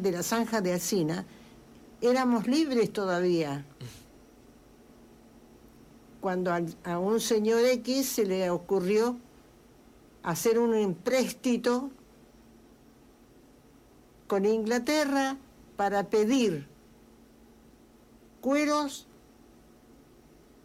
[0.00, 1.24] de la zanja de Alsina,
[2.00, 3.64] éramos libres todavía.
[6.20, 9.16] Cuando al- a, un señor X se le ocurrió
[10.22, 11.90] hacer un empréstito
[14.26, 15.36] con Inglaterra
[15.76, 16.66] para pedir
[18.40, 19.06] cueros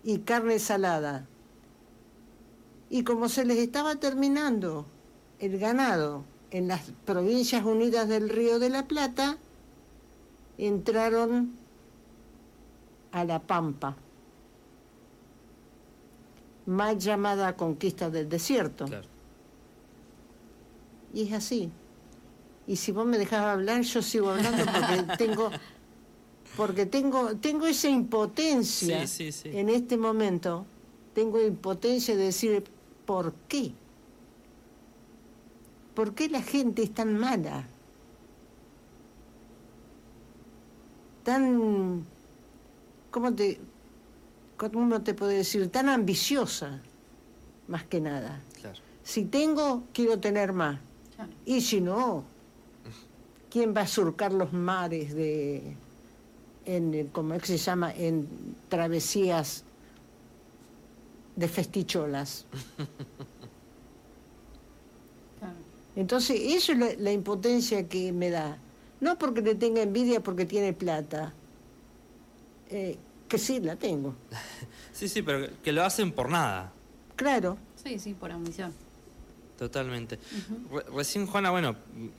[0.03, 1.27] y carne salada.
[2.89, 4.85] Y como se les estaba terminando
[5.39, 9.37] el ganado en las provincias unidas del Río de la Plata,
[10.57, 11.53] entraron
[13.11, 13.95] a la Pampa,
[16.65, 18.85] mal llamada conquista del desierto.
[18.85, 19.07] Claro.
[21.13, 21.71] Y es así.
[22.67, 25.49] Y si vos me dejás hablar, yo sigo hablando porque tengo,
[26.55, 29.57] porque tengo, tengo esa impotencia Sí, sí, sí.
[29.57, 30.65] en este momento.
[31.13, 32.63] Tengo impotencia de decir
[33.07, 33.71] por qué.
[35.95, 37.63] ¿Por qué la gente es tan mala?
[41.23, 42.05] Tan,
[43.09, 43.59] ¿cómo te,
[44.57, 45.71] cómo te puedo decir?
[45.71, 46.79] Tan ambiciosa,
[47.67, 48.39] más que nada.
[48.61, 48.77] Claro.
[49.03, 50.79] Si tengo, quiero tener más.
[51.15, 51.31] Claro.
[51.45, 52.23] Y si no,
[53.49, 55.75] ¿quién va a surcar los mares de,
[56.65, 57.91] en, ¿cómo es que se llama?
[57.93, 58.27] En
[58.69, 59.63] travesías
[61.37, 62.45] de festicholas.
[65.95, 68.57] Entonces, eso es la, la impotencia que me da.
[68.99, 71.33] No porque le tenga envidia porque tiene plata,
[72.69, 72.97] eh,
[73.27, 74.13] que sí la tengo.
[74.93, 76.71] Sí, sí, pero que lo hacen por nada.
[77.15, 78.73] Claro, Sí, sí, por ambición.
[79.59, 80.17] Totalmente.
[80.71, 81.75] Re- recién, Juana, bueno,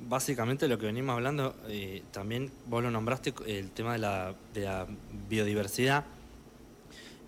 [0.09, 4.61] básicamente lo que venimos hablando, eh, también vos lo nombraste, el tema de la, de
[4.61, 4.87] la
[5.29, 6.05] biodiversidad.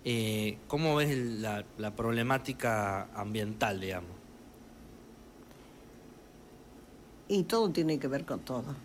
[0.03, 4.09] Eh, ¿Cómo ves la, la problemática ambiental, digamos?
[7.27, 8.75] y todo tiene que ver con todo.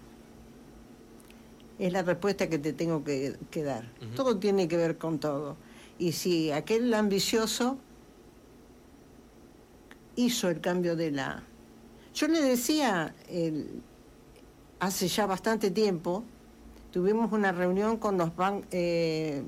[1.81, 3.91] Es la respuesta que te tengo que, que dar.
[4.15, 5.57] Todo tiene que ver con todo.
[5.99, 7.77] Y si aquel ambicioso
[10.15, 11.43] hizo el cambio de la...
[12.15, 13.83] Yo le decía, el-
[14.79, 16.23] hace ya bastante tiempo,
[16.93, 19.43] tuvimos una reunión con los, ban- eh,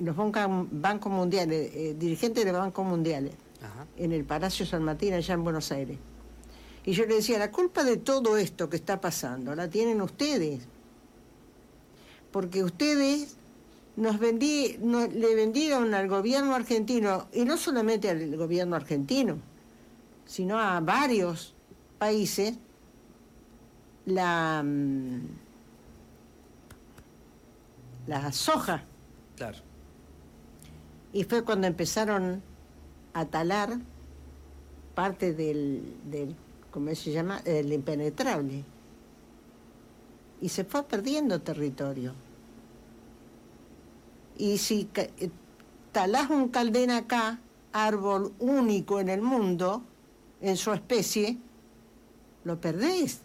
[0.00, 3.32] los bancos mundiales, eh, dirigentes de los bancos mundiales,
[3.62, 3.86] Ajá.
[3.96, 5.98] en el Palacio San Martín, allá en Buenos Aires.
[6.84, 10.62] Y yo le decía, la culpa de todo esto que está pasando la tienen ustedes.
[12.32, 13.36] Porque ustedes
[13.96, 19.38] nos vendí, le vendieron al gobierno argentino, y no solamente al gobierno argentino,
[20.24, 21.54] sino a varios
[21.98, 22.54] países,
[24.06, 25.20] la, mm,
[28.06, 28.84] la soja.
[29.36, 29.69] Claro.
[31.12, 32.42] Y fue cuando empezaron
[33.12, 33.78] a talar
[34.94, 36.36] parte del, del
[36.70, 37.40] ¿cómo se llama?
[37.44, 38.64] El impenetrable.
[40.40, 42.14] Y se fue perdiendo territorio.
[44.38, 45.30] Y si eh,
[45.92, 47.40] talás un caldén acá,
[47.72, 49.82] árbol único en el mundo,
[50.40, 51.38] en su especie,
[52.44, 53.20] lo perdés.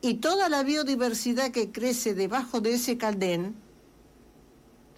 [0.00, 3.54] Y toda la biodiversidad que crece debajo de ese caldén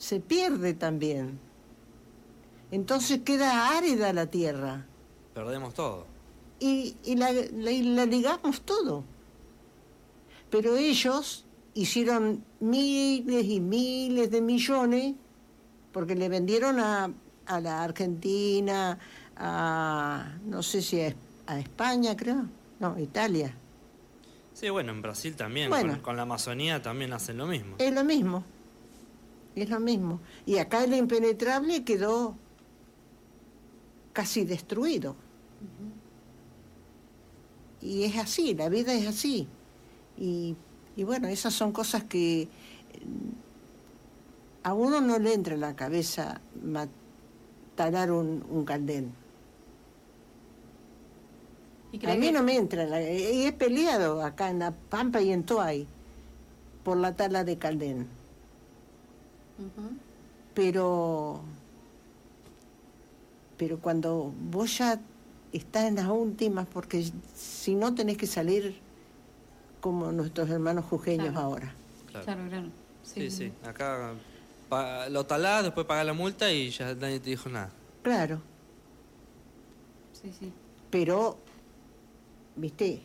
[0.01, 1.39] se pierde también.
[2.71, 4.87] Entonces queda árida la tierra
[5.35, 6.07] Perdemos todo.
[6.59, 9.05] y, y la, la- y la ligamos todo.
[10.51, 15.15] Pero ellos hicieron miles y miles de millones
[15.93, 17.13] porque le vendieron a,
[17.47, 18.99] a la Argentina,
[19.37, 21.01] a no sé si
[21.47, 22.47] a España, creo,
[22.79, 23.55] no, Italia.
[24.55, 25.93] Sí, bueno, en Brasil también, Bueno.
[25.95, 27.77] con, con la Amazonía también hacen lo mismo.
[27.79, 28.45] Es lo mismo,
[29.57, 30.21] es lo mismo.
[30.47, 32.37] Y acá el impenetrable quedó
[34.13, 35.17] casi destruido.
[37.83, 39.49] Y es así, la vida es así.
[40.19, 40.57] Y,
[40.97, 42.49] y bueno, esas son cosas que eh,
[44.63, 46.41] a uno no le entra en la cabeza
[47.77, 49.13] talar un, un caldén.
[51.93, 54.71] ¿Y A mí que- no me entra, en la- y he peleado acá en La
[54.73, 55.87] Pampa y en Toay
[56.85, 58.07] por la tala de caldén.
[60.55, 61.41] Pero
[63.57, 64.99] pero cuando vos ya
[65.53, 67.05] estás en las últimas porque
[67.37, 68.75] si no tenés que salir
[69.81, 71.41] como nuestros hermanos jujeños Claro.
[71.47, 71.75] ahora
[72.11, 72.25] Claro.
[72.27, 72.69] Claro, claro.
[73.03, 73.53] Sí, sí.
[73.65, 74.13] Acá
[74.69, 77.71] pa- lo talás, después pagás la multa y ya nadie te dijo nada.
[78.03, 78.41] claro
[80.23, 80.53] Sí, sí.
[80.91, 81.37] pero
[82.57, 83.01] viste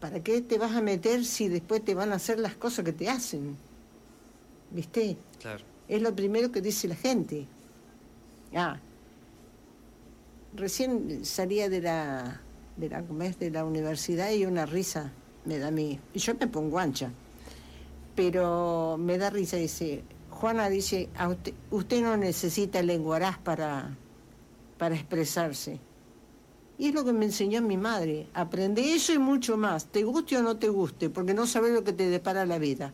[0.00, 2.92] para qué te vas a meter si después te van a hacer las cosas que
[2.92, 3.56] te hacen
[4.70, 5.16] viste
[5.88, 7.46] Es lo primero que dice la gente.
[8.54, 8.78] Ah,
[10.54, 12.40] recién salía de la,
[12.76, 15.12] de la universidad y una risa
[15.44, 15.98] me da a mí.
[16.12, 17.10] Y yo me pongo ancha.
[18.14, 23.96] Pero me da risa, dice, Juana dice, "A usted, usted no necesita lenguaraz para,
[24.78, 25.78] para expresarse.
[26.78, 28.26] Y es lo que me enseñó mi madre.
[28.34, 31.84] Aprende eso y mucho más, te guste o no te guste, porque no sabes lo
[31.84, 32.92] que te depara la vida.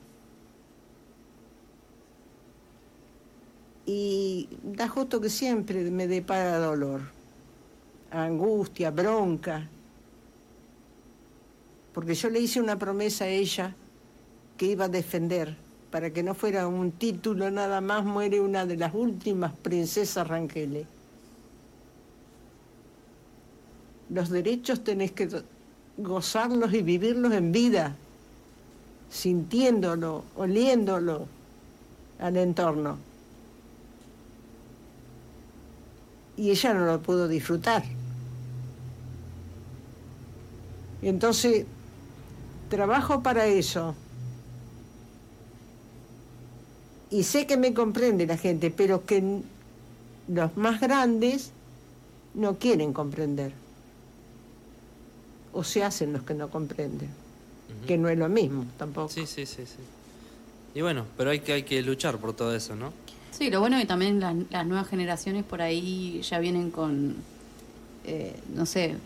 [3.86, 7.00] Y da justo que siempre me depara dolor,
[8.10, 9.68] angustia, bronca,
[11.92, 13.74] porque yo le hice una promesa a ella
[14.56, 15.56] que iba a defender,
[15.90, 20.86] para que no fuera un título nada más, muere una de las últimas princesas Rangel.
[24.08, 25.28] Los derechos tenés que
[25.96, 27.96] gozarlos y vivirlos en vida,
[29.10, 31.26] sintiéndolo, oliéndolo
[32.18, 33.11] al entorno.
[36.36, 37.84] Y ella no lo pudo disfrutar.
[41.02, 41.66] Y entonces
[42.68, 43.94] trabajo para eso.
[47.10, 49.42] Y sé que me comprende la gente, pero que
[50.28, 51.50] los más grandes
[52.34, 53.52] no quieren comprender.
[55.52, 57.10] O se hacen los que no comprenden,
[57.86, 59.10] que no es lo mismo tampoco.
[59.10, 59.82] Sí, sí, sí, sí.
[60.74, 62.94] Y bueno, pero hay que, hay que luchar por todo eso, ¿no?
[63.32, 67.16] Sí, lo bueno es que también la- las nuevas generaciones por ahí ya vienen con,
[68.04, 68.96] eh, no sé,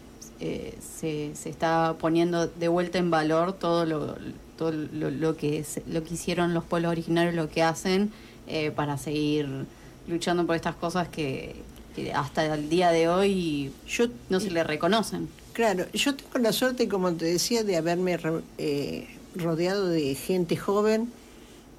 [0.41, 4.17] eh, se, se está poniendo de vuelta en valor todo lo,
[4.59, 8.11] todo lo, lo que, lo que hicieron los pueblos originarios, lo que hacen
[8.49, 9.49] eh, para seguir
[10.09, 11.55] luchando por estas cosas que,
[12.15, 15.29] hasta el día de hoy yo, no se le reconocen.
[15.55, 18.19] Claro, yo tengo la suerte, como te decía, de haberme
[18.59, 21.11] eh, rodeado de gente joven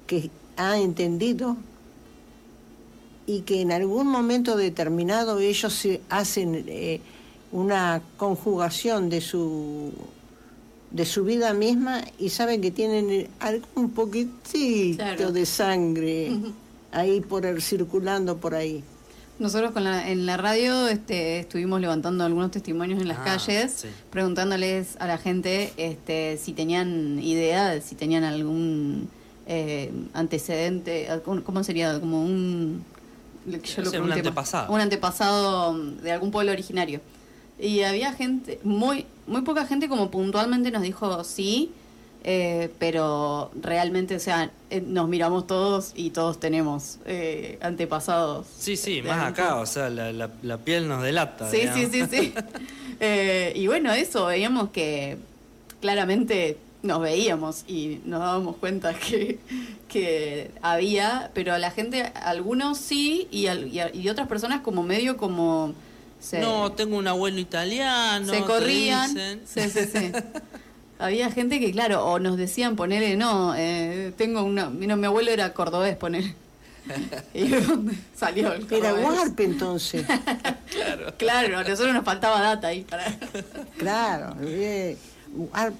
[0.08, 1.56] que ha entendido
[3.28, 7.00] y que en algún momento determinado ellos se hacen eh,
[7.52, 9.92] una conjugación de su
[10.90, 16.32] de su vida misma y saben que tienen algún poquitito de sangre
[16.90, 18.82] ahí por el, circulando por ahí.
[19.38, 23.84] Nosotros con la, en la radio este, estuvimos levantando algunos testimonios en las ah, calles,
[24.10, 29.10] preguntándoles a la gente este, si tenían idea, si tenían algún
[29.46, 32.00] eh, antecedente, ¿cómo sería?
[32.00, 32.82] Como un...
[33.46, 34.72] un antepasado.
[34.72, 37.00] Un antepasado de algún pueblo originario.
[37.58, 41.72] Y había gente, muy, muy poca gente como puntualmente nos dijo sí,
[42.24, 48.46] eh, pero realmente, o sea, eh, nos miramos todos y todos tenemos eh, antepasados.
[48.58, 51.50] Sí, sí, más acá, o sea, la, la, piel nos delata.
[51.50, 52.34] Sí, sí, sí, sí.
[53.54, 55.16] y bueno, eso, veíamos que
[55.80, 59.38] claramente nos veíamos y nos dábamos cuenta que,
[59.88, 65.74] que había, pero la gente, algunos sí y, y, y otras personas como medio como
[66.40, 68.32] no, tengo un abuelo italiano.
[68.32, 69.14] Se corrían.
[69.44, 70.12] Sí, sí, sí.
[70.98, 74.68] Había gente que, claro, o nos decían ponerle, no, eh, tengo una.
[74.68, 76.34] mi abuelo era cordobés, poner.
[77.34, 77.50] y
[78.16, 80.04] salió el Era Warp entonces.
[80.70, 81.14] claro.
[81.16, 83.04] Claro, a nosotros nos faltaba data ahí para.
[83.78, 84.36] claro,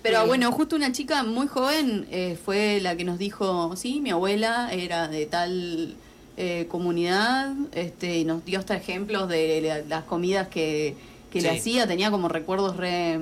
[0.02, 4.10] Pero bueno, justo una chica muy joven eh, fue la que nos dijo, sí, mi
[4.10, 5.96] abuela era de tal
[6.40, 10.94] eh, comunidad este, y nos dio hasta ejemplos de las comidas que,
[11.32, 13.18] le hacía, tenía como recuerdos re,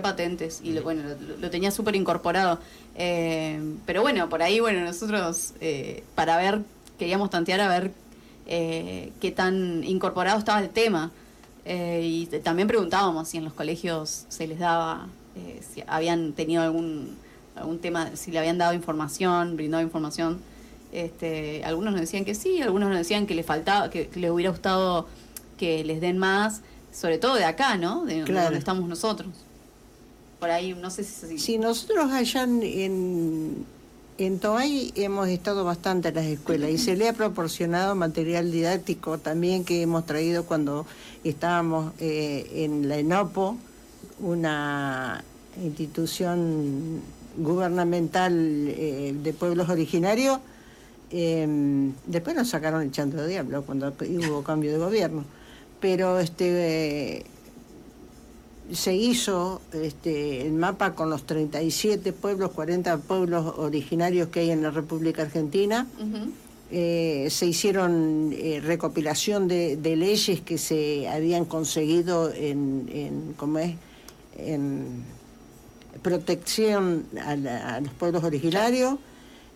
[0.00, 1.02] patentes y lo, bueno,
[1.38, 2.58] lo, tenía súper incorporado.
[2.96, 6.62] Eh, pero bueno, por ahí, bueno, nosotros eh, para ver,
[6.98, 7.92] queríamos tantear a ver
[8.46, 11.10] qué tan incorporado estaba el tema.
[11.66, 15.06] y también preguntábamos si en los colegios se les daba,
[15.72, 17.16] si habían tenido algún,
[17.56, 20.40] algún tema, si le habían dado información, brindado información
[20.92, 24.50] este, algunos nos decían que sí, algunos nos decían que le faltaba, que, les hubiera
[24.50, 25.06] gustado
[25.58, 26.62] que les den más,
[26.92, 28.04] sobre todo de acá, ¿no?
[28.04, 29.28] De, donde estamos nosotros.
[30.40, 31.38] Por ahí, no sé si...
[31.38, 33.66] Sí, nosotros allá en,
[34.18, 39.18] en Toay hemos estado bastante en las escuelas y se le ha proporcionado material didáctico
[39.18, 40.86] también que hemos traído cuando
[41.24, 43.58] estábamos eh, en la ENOPO,
[44.20, 45.22] una
[45.62, 47.00] institución
[47.36, 50.40] gubernamental eh, de pueblos originarios
[51.10, 55.24] Em, después nos sacaron el chanto de diablo cuando hubo cambio de gobierno.
[55.80, 57.24] Pero este
[58.72, 64.62] se hizo este, el mapa con los 37 pueblos, 40 pueblos originarios que hay en
[64.62, 65.86] la República Argentina.
[66.70, 73.76] Eh, se hicieron eh, recopilación de, leyes que se habían conseguido en, en ¿cómo es?
[74.38, 75.04] En
[76.02, 78.96] protección a los pueblos originarios.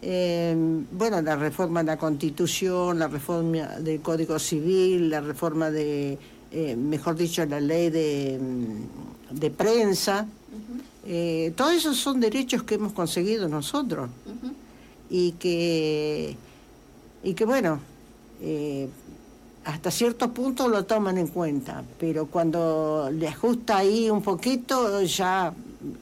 [0.05, 0.55] Eh,
[0.91, 6.19] bueno, la reforma de la Constitución, la reforma del Código Civil, la reforma de,
[6.51, 10.27] eh, mejor dicho, la ley de, mm, de prensa.
[11.07, 14.11] Eh, todos esos son derechos que hemos conseguido nosotros
[15.09, 16.37] y que,
[17.23, 17.81] y que bueno,
[19.65, 25.53] hasta cierto punto lo toman en cuenta, pero cuando le ajusta ahí un poquito, ya,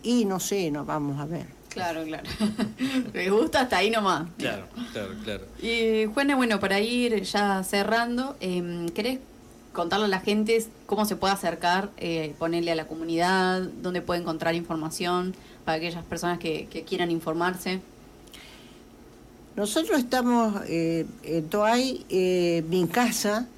[0.02, 1.46] y no sé, nos vamos a ver.
[1.68, 2.24] Claro, claro.
[3.14, 4.28] Me gusta hasta ahí nomás.
[4.38, 5.44] Claro, claro, claro.
[5.62, 9.20] Y Juana, bueno, para ir ya cerrando, eh, ¿querés
[9.72, 14.20] contarle a la gente cómo se puede acercar, eh, ponerle a la comunidad, dónde puede
[14.20, 15.34] encontrar información
[15.64, 17.80] para aquellas personas que, quieran informarse?
[19.57, 23.48] Nosotros estamos eh, en Toay, eh, mi casa,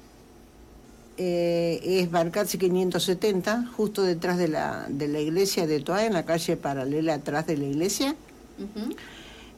[1.17, 6.25] eh, es Barcazzi 570, justo detrás de la, de la iglesia de Toa, en la
[6.25, 8.15] calle paralela atrás de la iglesia.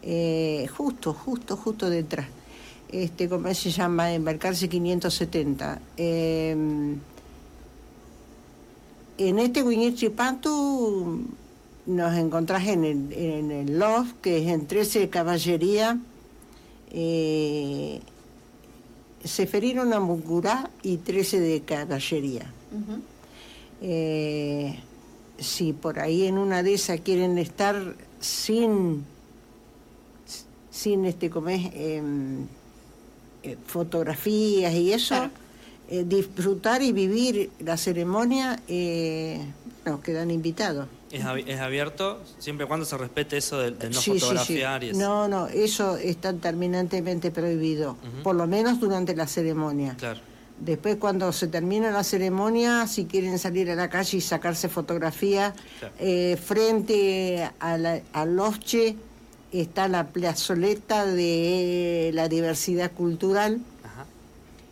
[0.03, 2.27] Eh, justo, justo, justo detrás.
[2.89, 4.11] Este, ¿Cómo se llama?
[4.13, 5.79] En Barcazzi 570.
[5.97, 6.99] en
[9.17, 11.21] este Pantu
[11.85, 15.97] nos encontrás en el, en el Loft, que es en 13 Caballería.
[16.97, 17.99] Eh,
[19.21, 22.45] Seferino Namucurá y 13 de Caballería.
[23.81, 24.79] Eh,
[25.37, 29.03] si por ahí en una de esas quieren estar sin,
[30.71, 32.45] sin este, como em,
[33.43, 35.29] eh, fotografías y eso,
[35.89, 39.39] eh, disfrutar y vivir la ceremonia, eh,
[39.85, 40.87] nos quedan invitados.
[41.15, 44.99] ¿Es, abierto siempre y cuando se respete eso de, no fotografiar y eso?
[44.99, 49.95] No, no, eso está terminantemente prohibido, por lo menos durante la ceremonia.
[49.97, 50.19] Claro.
[50.59, 55.53] Después cuando se termina la ceremonia, si quieren salir a la calle y sacarse fotografía,
[55.99, 58.95] eh, frente al Lofche
[59.51, 63.59] está la plazoleta de la diversidad cultural,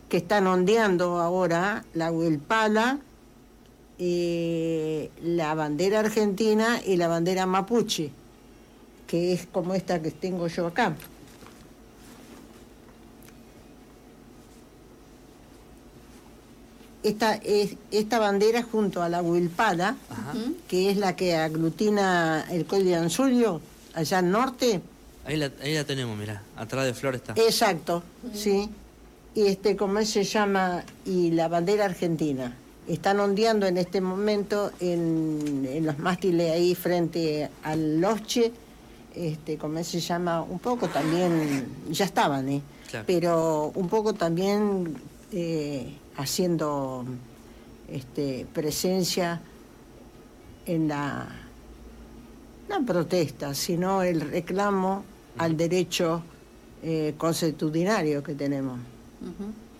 [0.08, 2.98] que están ondeando ahora la Huelpala,
[3.98, 8.10] eh, la bandera argentina y la bandera mapuche,
[9.06, 10.96] que es como esta que tengo yo acá.
[17.04, 19.96] Esta, es, esta bandera junto a la Huilpala,
[20.66, 23.60] que es la que aglutina el Código de Anzulio,
[23.92, 24.80] allá al norte.
[25.26, 27.34] Ahí la, ahí la tenemos, mira, atrás de Flor está.
[27.36, 28.70] Exacto, sí.
[29.34, 30.82] Y este, ¿cómo se llama?
[31.04, 32.56] Y la bandera argentina.
[32.86, 38.52] Están ondeando en este momento en, en los mástiles ahí frente al Loche,
[39.14, 40.42] este, ¿cómo se llama?
[40.42, 42.62] Un poco también, ya estaban, ¿eh?
[43.06, 44.96] Pero un poco también...
[45.32, 47.04] Eh, haciendo
[47.88, 49.40] este, presencia
[50.66, 51.26] en la
[52.68, 55.04] no protesta, sino el reclamo
[55.38, 56.22] al derecho
[56.82, 58.78] eh, constitucionario que tenemos.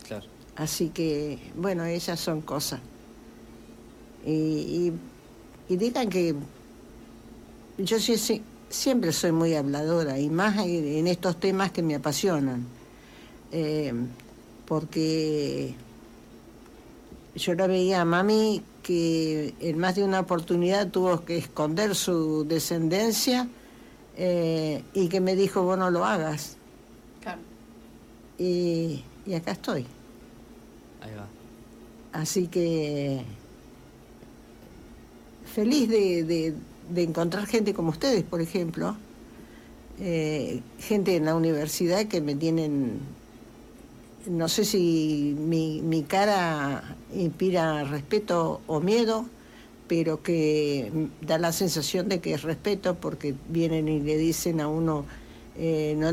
[0.06, 0.26] Claro.
[0.56, 2.80] Así que, bueno, esas son cosas.
[4.26, 4.92] Y,
[5.68, 6.34] y, digan que
[7.78, 12.66] yo sí, siempre soy muy habladora, y más en estos temas que me apasionan,
[13.52, 13.92] eh,
[14.66, 15.74] porque
[17.34, 22.44] yo la veía a mami que en más de una oportunidad tuvo que esconder su
[22.44, 23.48] descendencia
[24.16, 26.56] eh, y que me dijo, vos no lo hagas.
[27.20, 27.40] Claro.
[28.38, 29.02] Y,
[29.34, 29.86] acá estoy.
[31.00, 31.26] Ahí va.
[32.12, 33.24] Así que
[35.54, 36.54] feliz de,
[36.96, 38.96] encontrar gente como ustedes, por ejemplo,
[40.00, 43.00] eh, gente en la universidad que me tienen
[44.26, 49.26] no sé si mi, mi cara inspira respeto o miedo,
[49.86, 50.90] pero que
[51.20, 55.04] da la sensación de que es respeto porque vienen y le dicen a uno,
[55.56, 56.10] eh, no,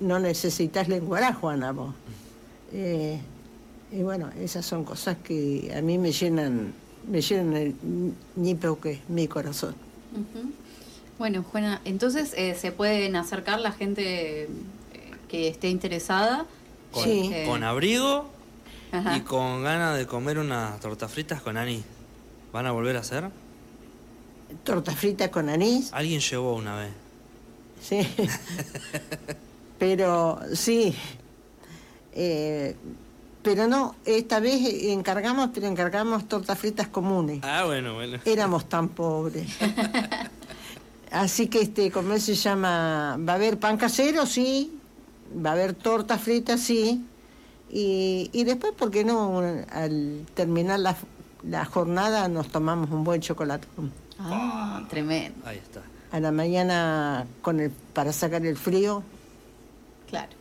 [0.00, 1.94] no necesitas lenguaje, Juana, vos.
[2.72, 3.20] Eh,
[3.92, 6.72] y bueno, esas son cosas que a mí me llenan,
[7.08, 7.74] me llenan el
[8.80, 9.74] que mi corazón.
[11.18, 14.48] Bueno, Juana, entonces eh, se pueden acercar la gente
[15.28, 16.46] que esté interesada
[16.90, 18.28] con, abrigo
[19.14, 21.84] y con ganas de comer unas tortas fritas con anís.
[22.52, 23.28] ¿Van a volver a hacer?
[24.64, 25.92] Tortas fritas con anís.
[25.92, 26.92] Alguien llevó una vez.
[27.82, 28.06] Sí.
[29.78, 30.94] pero sí.
[33.46, 37.40] Pero no, esta vez encargamos, pero encargamos tortas fritas comunes.
[37.44, 38.18] Ah, bueno, bueno.
[38.24, 39.46] Éramos tan pobres.
[41.12, 43.16] Así que, este, ¿cómo se llama?
[43.18, 44.26] ¿Va a haber pan casero?
[44.26, 44.76] Sí
[45.34, 47.04] va a haber torta frita, sí,
[47.70, 49.40] y, y después, ¿por qué no?
[49.70, 50.96] Al terminar la,
[51.42, 53.66] la jornada nos tomamos un buen chocolate.
[54.18, 55.46] Ah, tremendo.
[55.46, 55.82] Ahí está.
[56.12, 59.02] A la mañana con el, para sacar el frío.
[60.08, 60.32] Claro.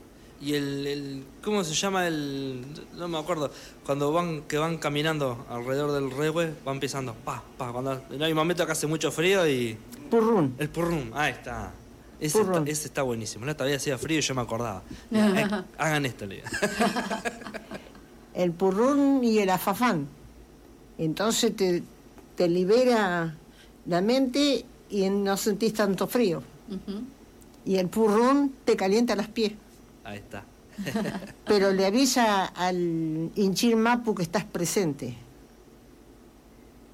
[0.45, 2.63] Y el, el, ¿cómo se llama el
[2.95, 3.49] no me acuerdo,
[3.83, 8.37] cuando van que van caminando alrededor del regue, van pisando pa pa cuando hay un
[8.37, 9.75] momento que hace mucho frío y
[10.11, 10.53] purrún.
[10.59, 11.71] El purrún, ahí está.
[12.19, 12.41] Ese
[12.71, 13.47] está, buenísimo.
[13.47, 14.83] La todavía hacía frío y yo me acordaba.
[15.11, 15.47] Eh,
[15.79, 16.43] hagan esto, Lea.
[18.35, 20.07] el purrún y el afafán.
[20.99, 23.35] Entonces te, libera
[23.87, 26.43] la mente y no sentís tanto frío.
[27.65, 29.53] Y el purrún te calienta los pies.
[30.05, 30.45] Ahí está.
[31.45, 35.15] Pero le avisa al hinchir mapu que estás presente.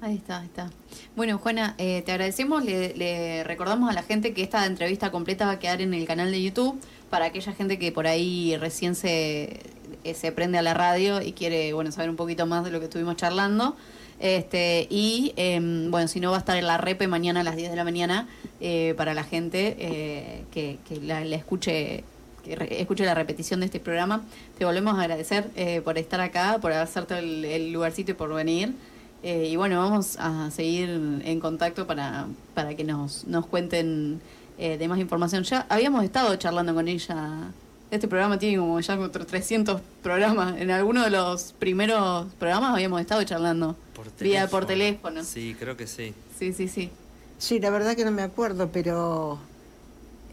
[0.00, 0.70] Ahí está, ahí está.
[1.14, 2.64] Bueno, Juana, eh, te agradecemos.
[2.64, 6.32] Le, recordamos a la gente que esta entrevista completa va a quedar en el canal
[6.32, 9.60] de YouTube para aquella gente que por ahí recién se,
[10.02, 12.80] eh, se prende a la radio y quiere bueno saber un poquito más de lo
[12.80, 13.76] que estuvimos charlando.
[14.18, 17.56] Este, y em, bueno, si no, va a estar en la repe mañana a las
[17.56, 18.26] 10 de la mañana
[18.60, 22.02] eh, para la gente que, la, escuche
[22.44, 24.22] que escuche la repetición de este programa.
[24.58, 25.50] Te volvemos a agradecer
[25.84, 28.74] por estar acá, por hacerte el, el lugarcito y por venir.
[29.22, 30.88] Eh, y bueno, vamos a seguir
[31.24, 34.20] en contacto para, para que nos, nos cuenten
[34.58, 35.44] eh, de más información.
[35.44, 37.52] Ya habíamos estado charlando con ella.
[37.90, 40.60] Este programa tiene como ya otros 300 programas.
[40.60, 43.76] En alguno de los primeros programas habíamos estado charlando.
[43.94, 44.50] Por teléfono.
[44.50, 45.24] por teléfono.
[45.24, 46.14] Sí, creo que sí.
[46.38, 46.90] Sí, sí, sí.
[47.38, 49.38] Sí, la verdad que no me acuerdo, pero...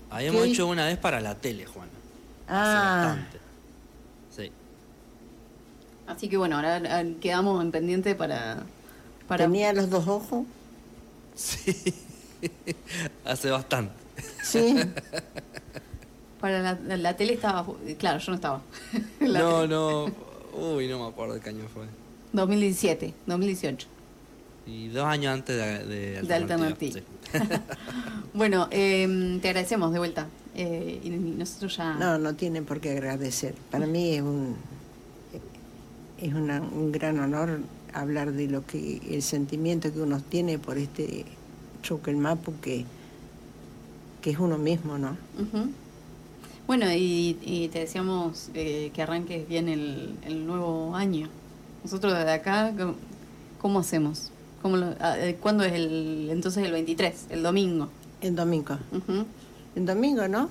[0.09, 1.91] Habíamos hecho una vez para la tele, Juana.
[2.49, 3.15] Ah.
[4.35, 4.51] Sí.
[6.07, 8.63] Así que bueno, ahora ah, quedamos en pendiente para...
[9.27, 9.45] para...
[9.45, 10.45] ¿Tenía los dos ojos?
[11.35, 11.93] Sí,
[13.25, 13.93] hace bastante.
[14.43, 14.75] Sí.
[16.41, 17.65] Para la, la tele estaba...
[17.97, 18.61] Claro, yo no estaba.
[19.19, 19.67] La No, tele.
[19.73, 20.05] no.
[20.53, 21.83] Uy, no me acuerdo de qué año fue.
[22.31, 23.87] 2017, 2018.
[24.69, 26.99] Y dos años antes de, de De alternativa.
[26.99, 27.03] sí.
[28.33, 30.27] Bueno, eh, te agradecemos de vuelta.
[30.55, 31.93] Eh, y nosotros ya...
[31.95, 33.55] No, no tienen por qué agradecer.
[33.71, 34.55] Para mí es un
[36.21, 37.61] es una- un gran honor
[37.93, 41.25] hablar de lo que el sentimiento que uno tiene por este
[41.81, 42.85] Choquelmapu que
[44.21, 45.15] que es uno mismo, ¿no?
[46.67, 51.29] Bueno, y, y te deseamos eh, que arranques bien el, el nuevo año.
[51.85, 52.95] Nosotros desde acá, ¿cómo,
[53.61, 54.29] cómo hacemos?
[54.61, 57.27] ¿Cómo lo- ah, eh, ¿Cuándo es el entonces el 23?
[57.29, 57.89] El domingo.
[58.21, 58.77] El domingo.
[58.91, 59.25] Ujú.
[59.75, 60.49] El domingo, ¿no?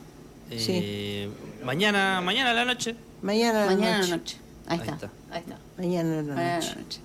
[0.50, 0.72] Sí.
[0.82, 1.28] Eh,
[1.64, 2.94] Mañana, mañana a la noche.
[3.20, 4.10] Mañana a la Mañana noche.
[4.10, 4.36] la noche.
[4.66, 4.94] Ahí, Ahí está.
[4.94, 5.10] está.
[5.30, 5.58] Ahí está.
[5.76, 6.68] Mañana a la Mañana a noche.
[6.74, 7.00] la noche.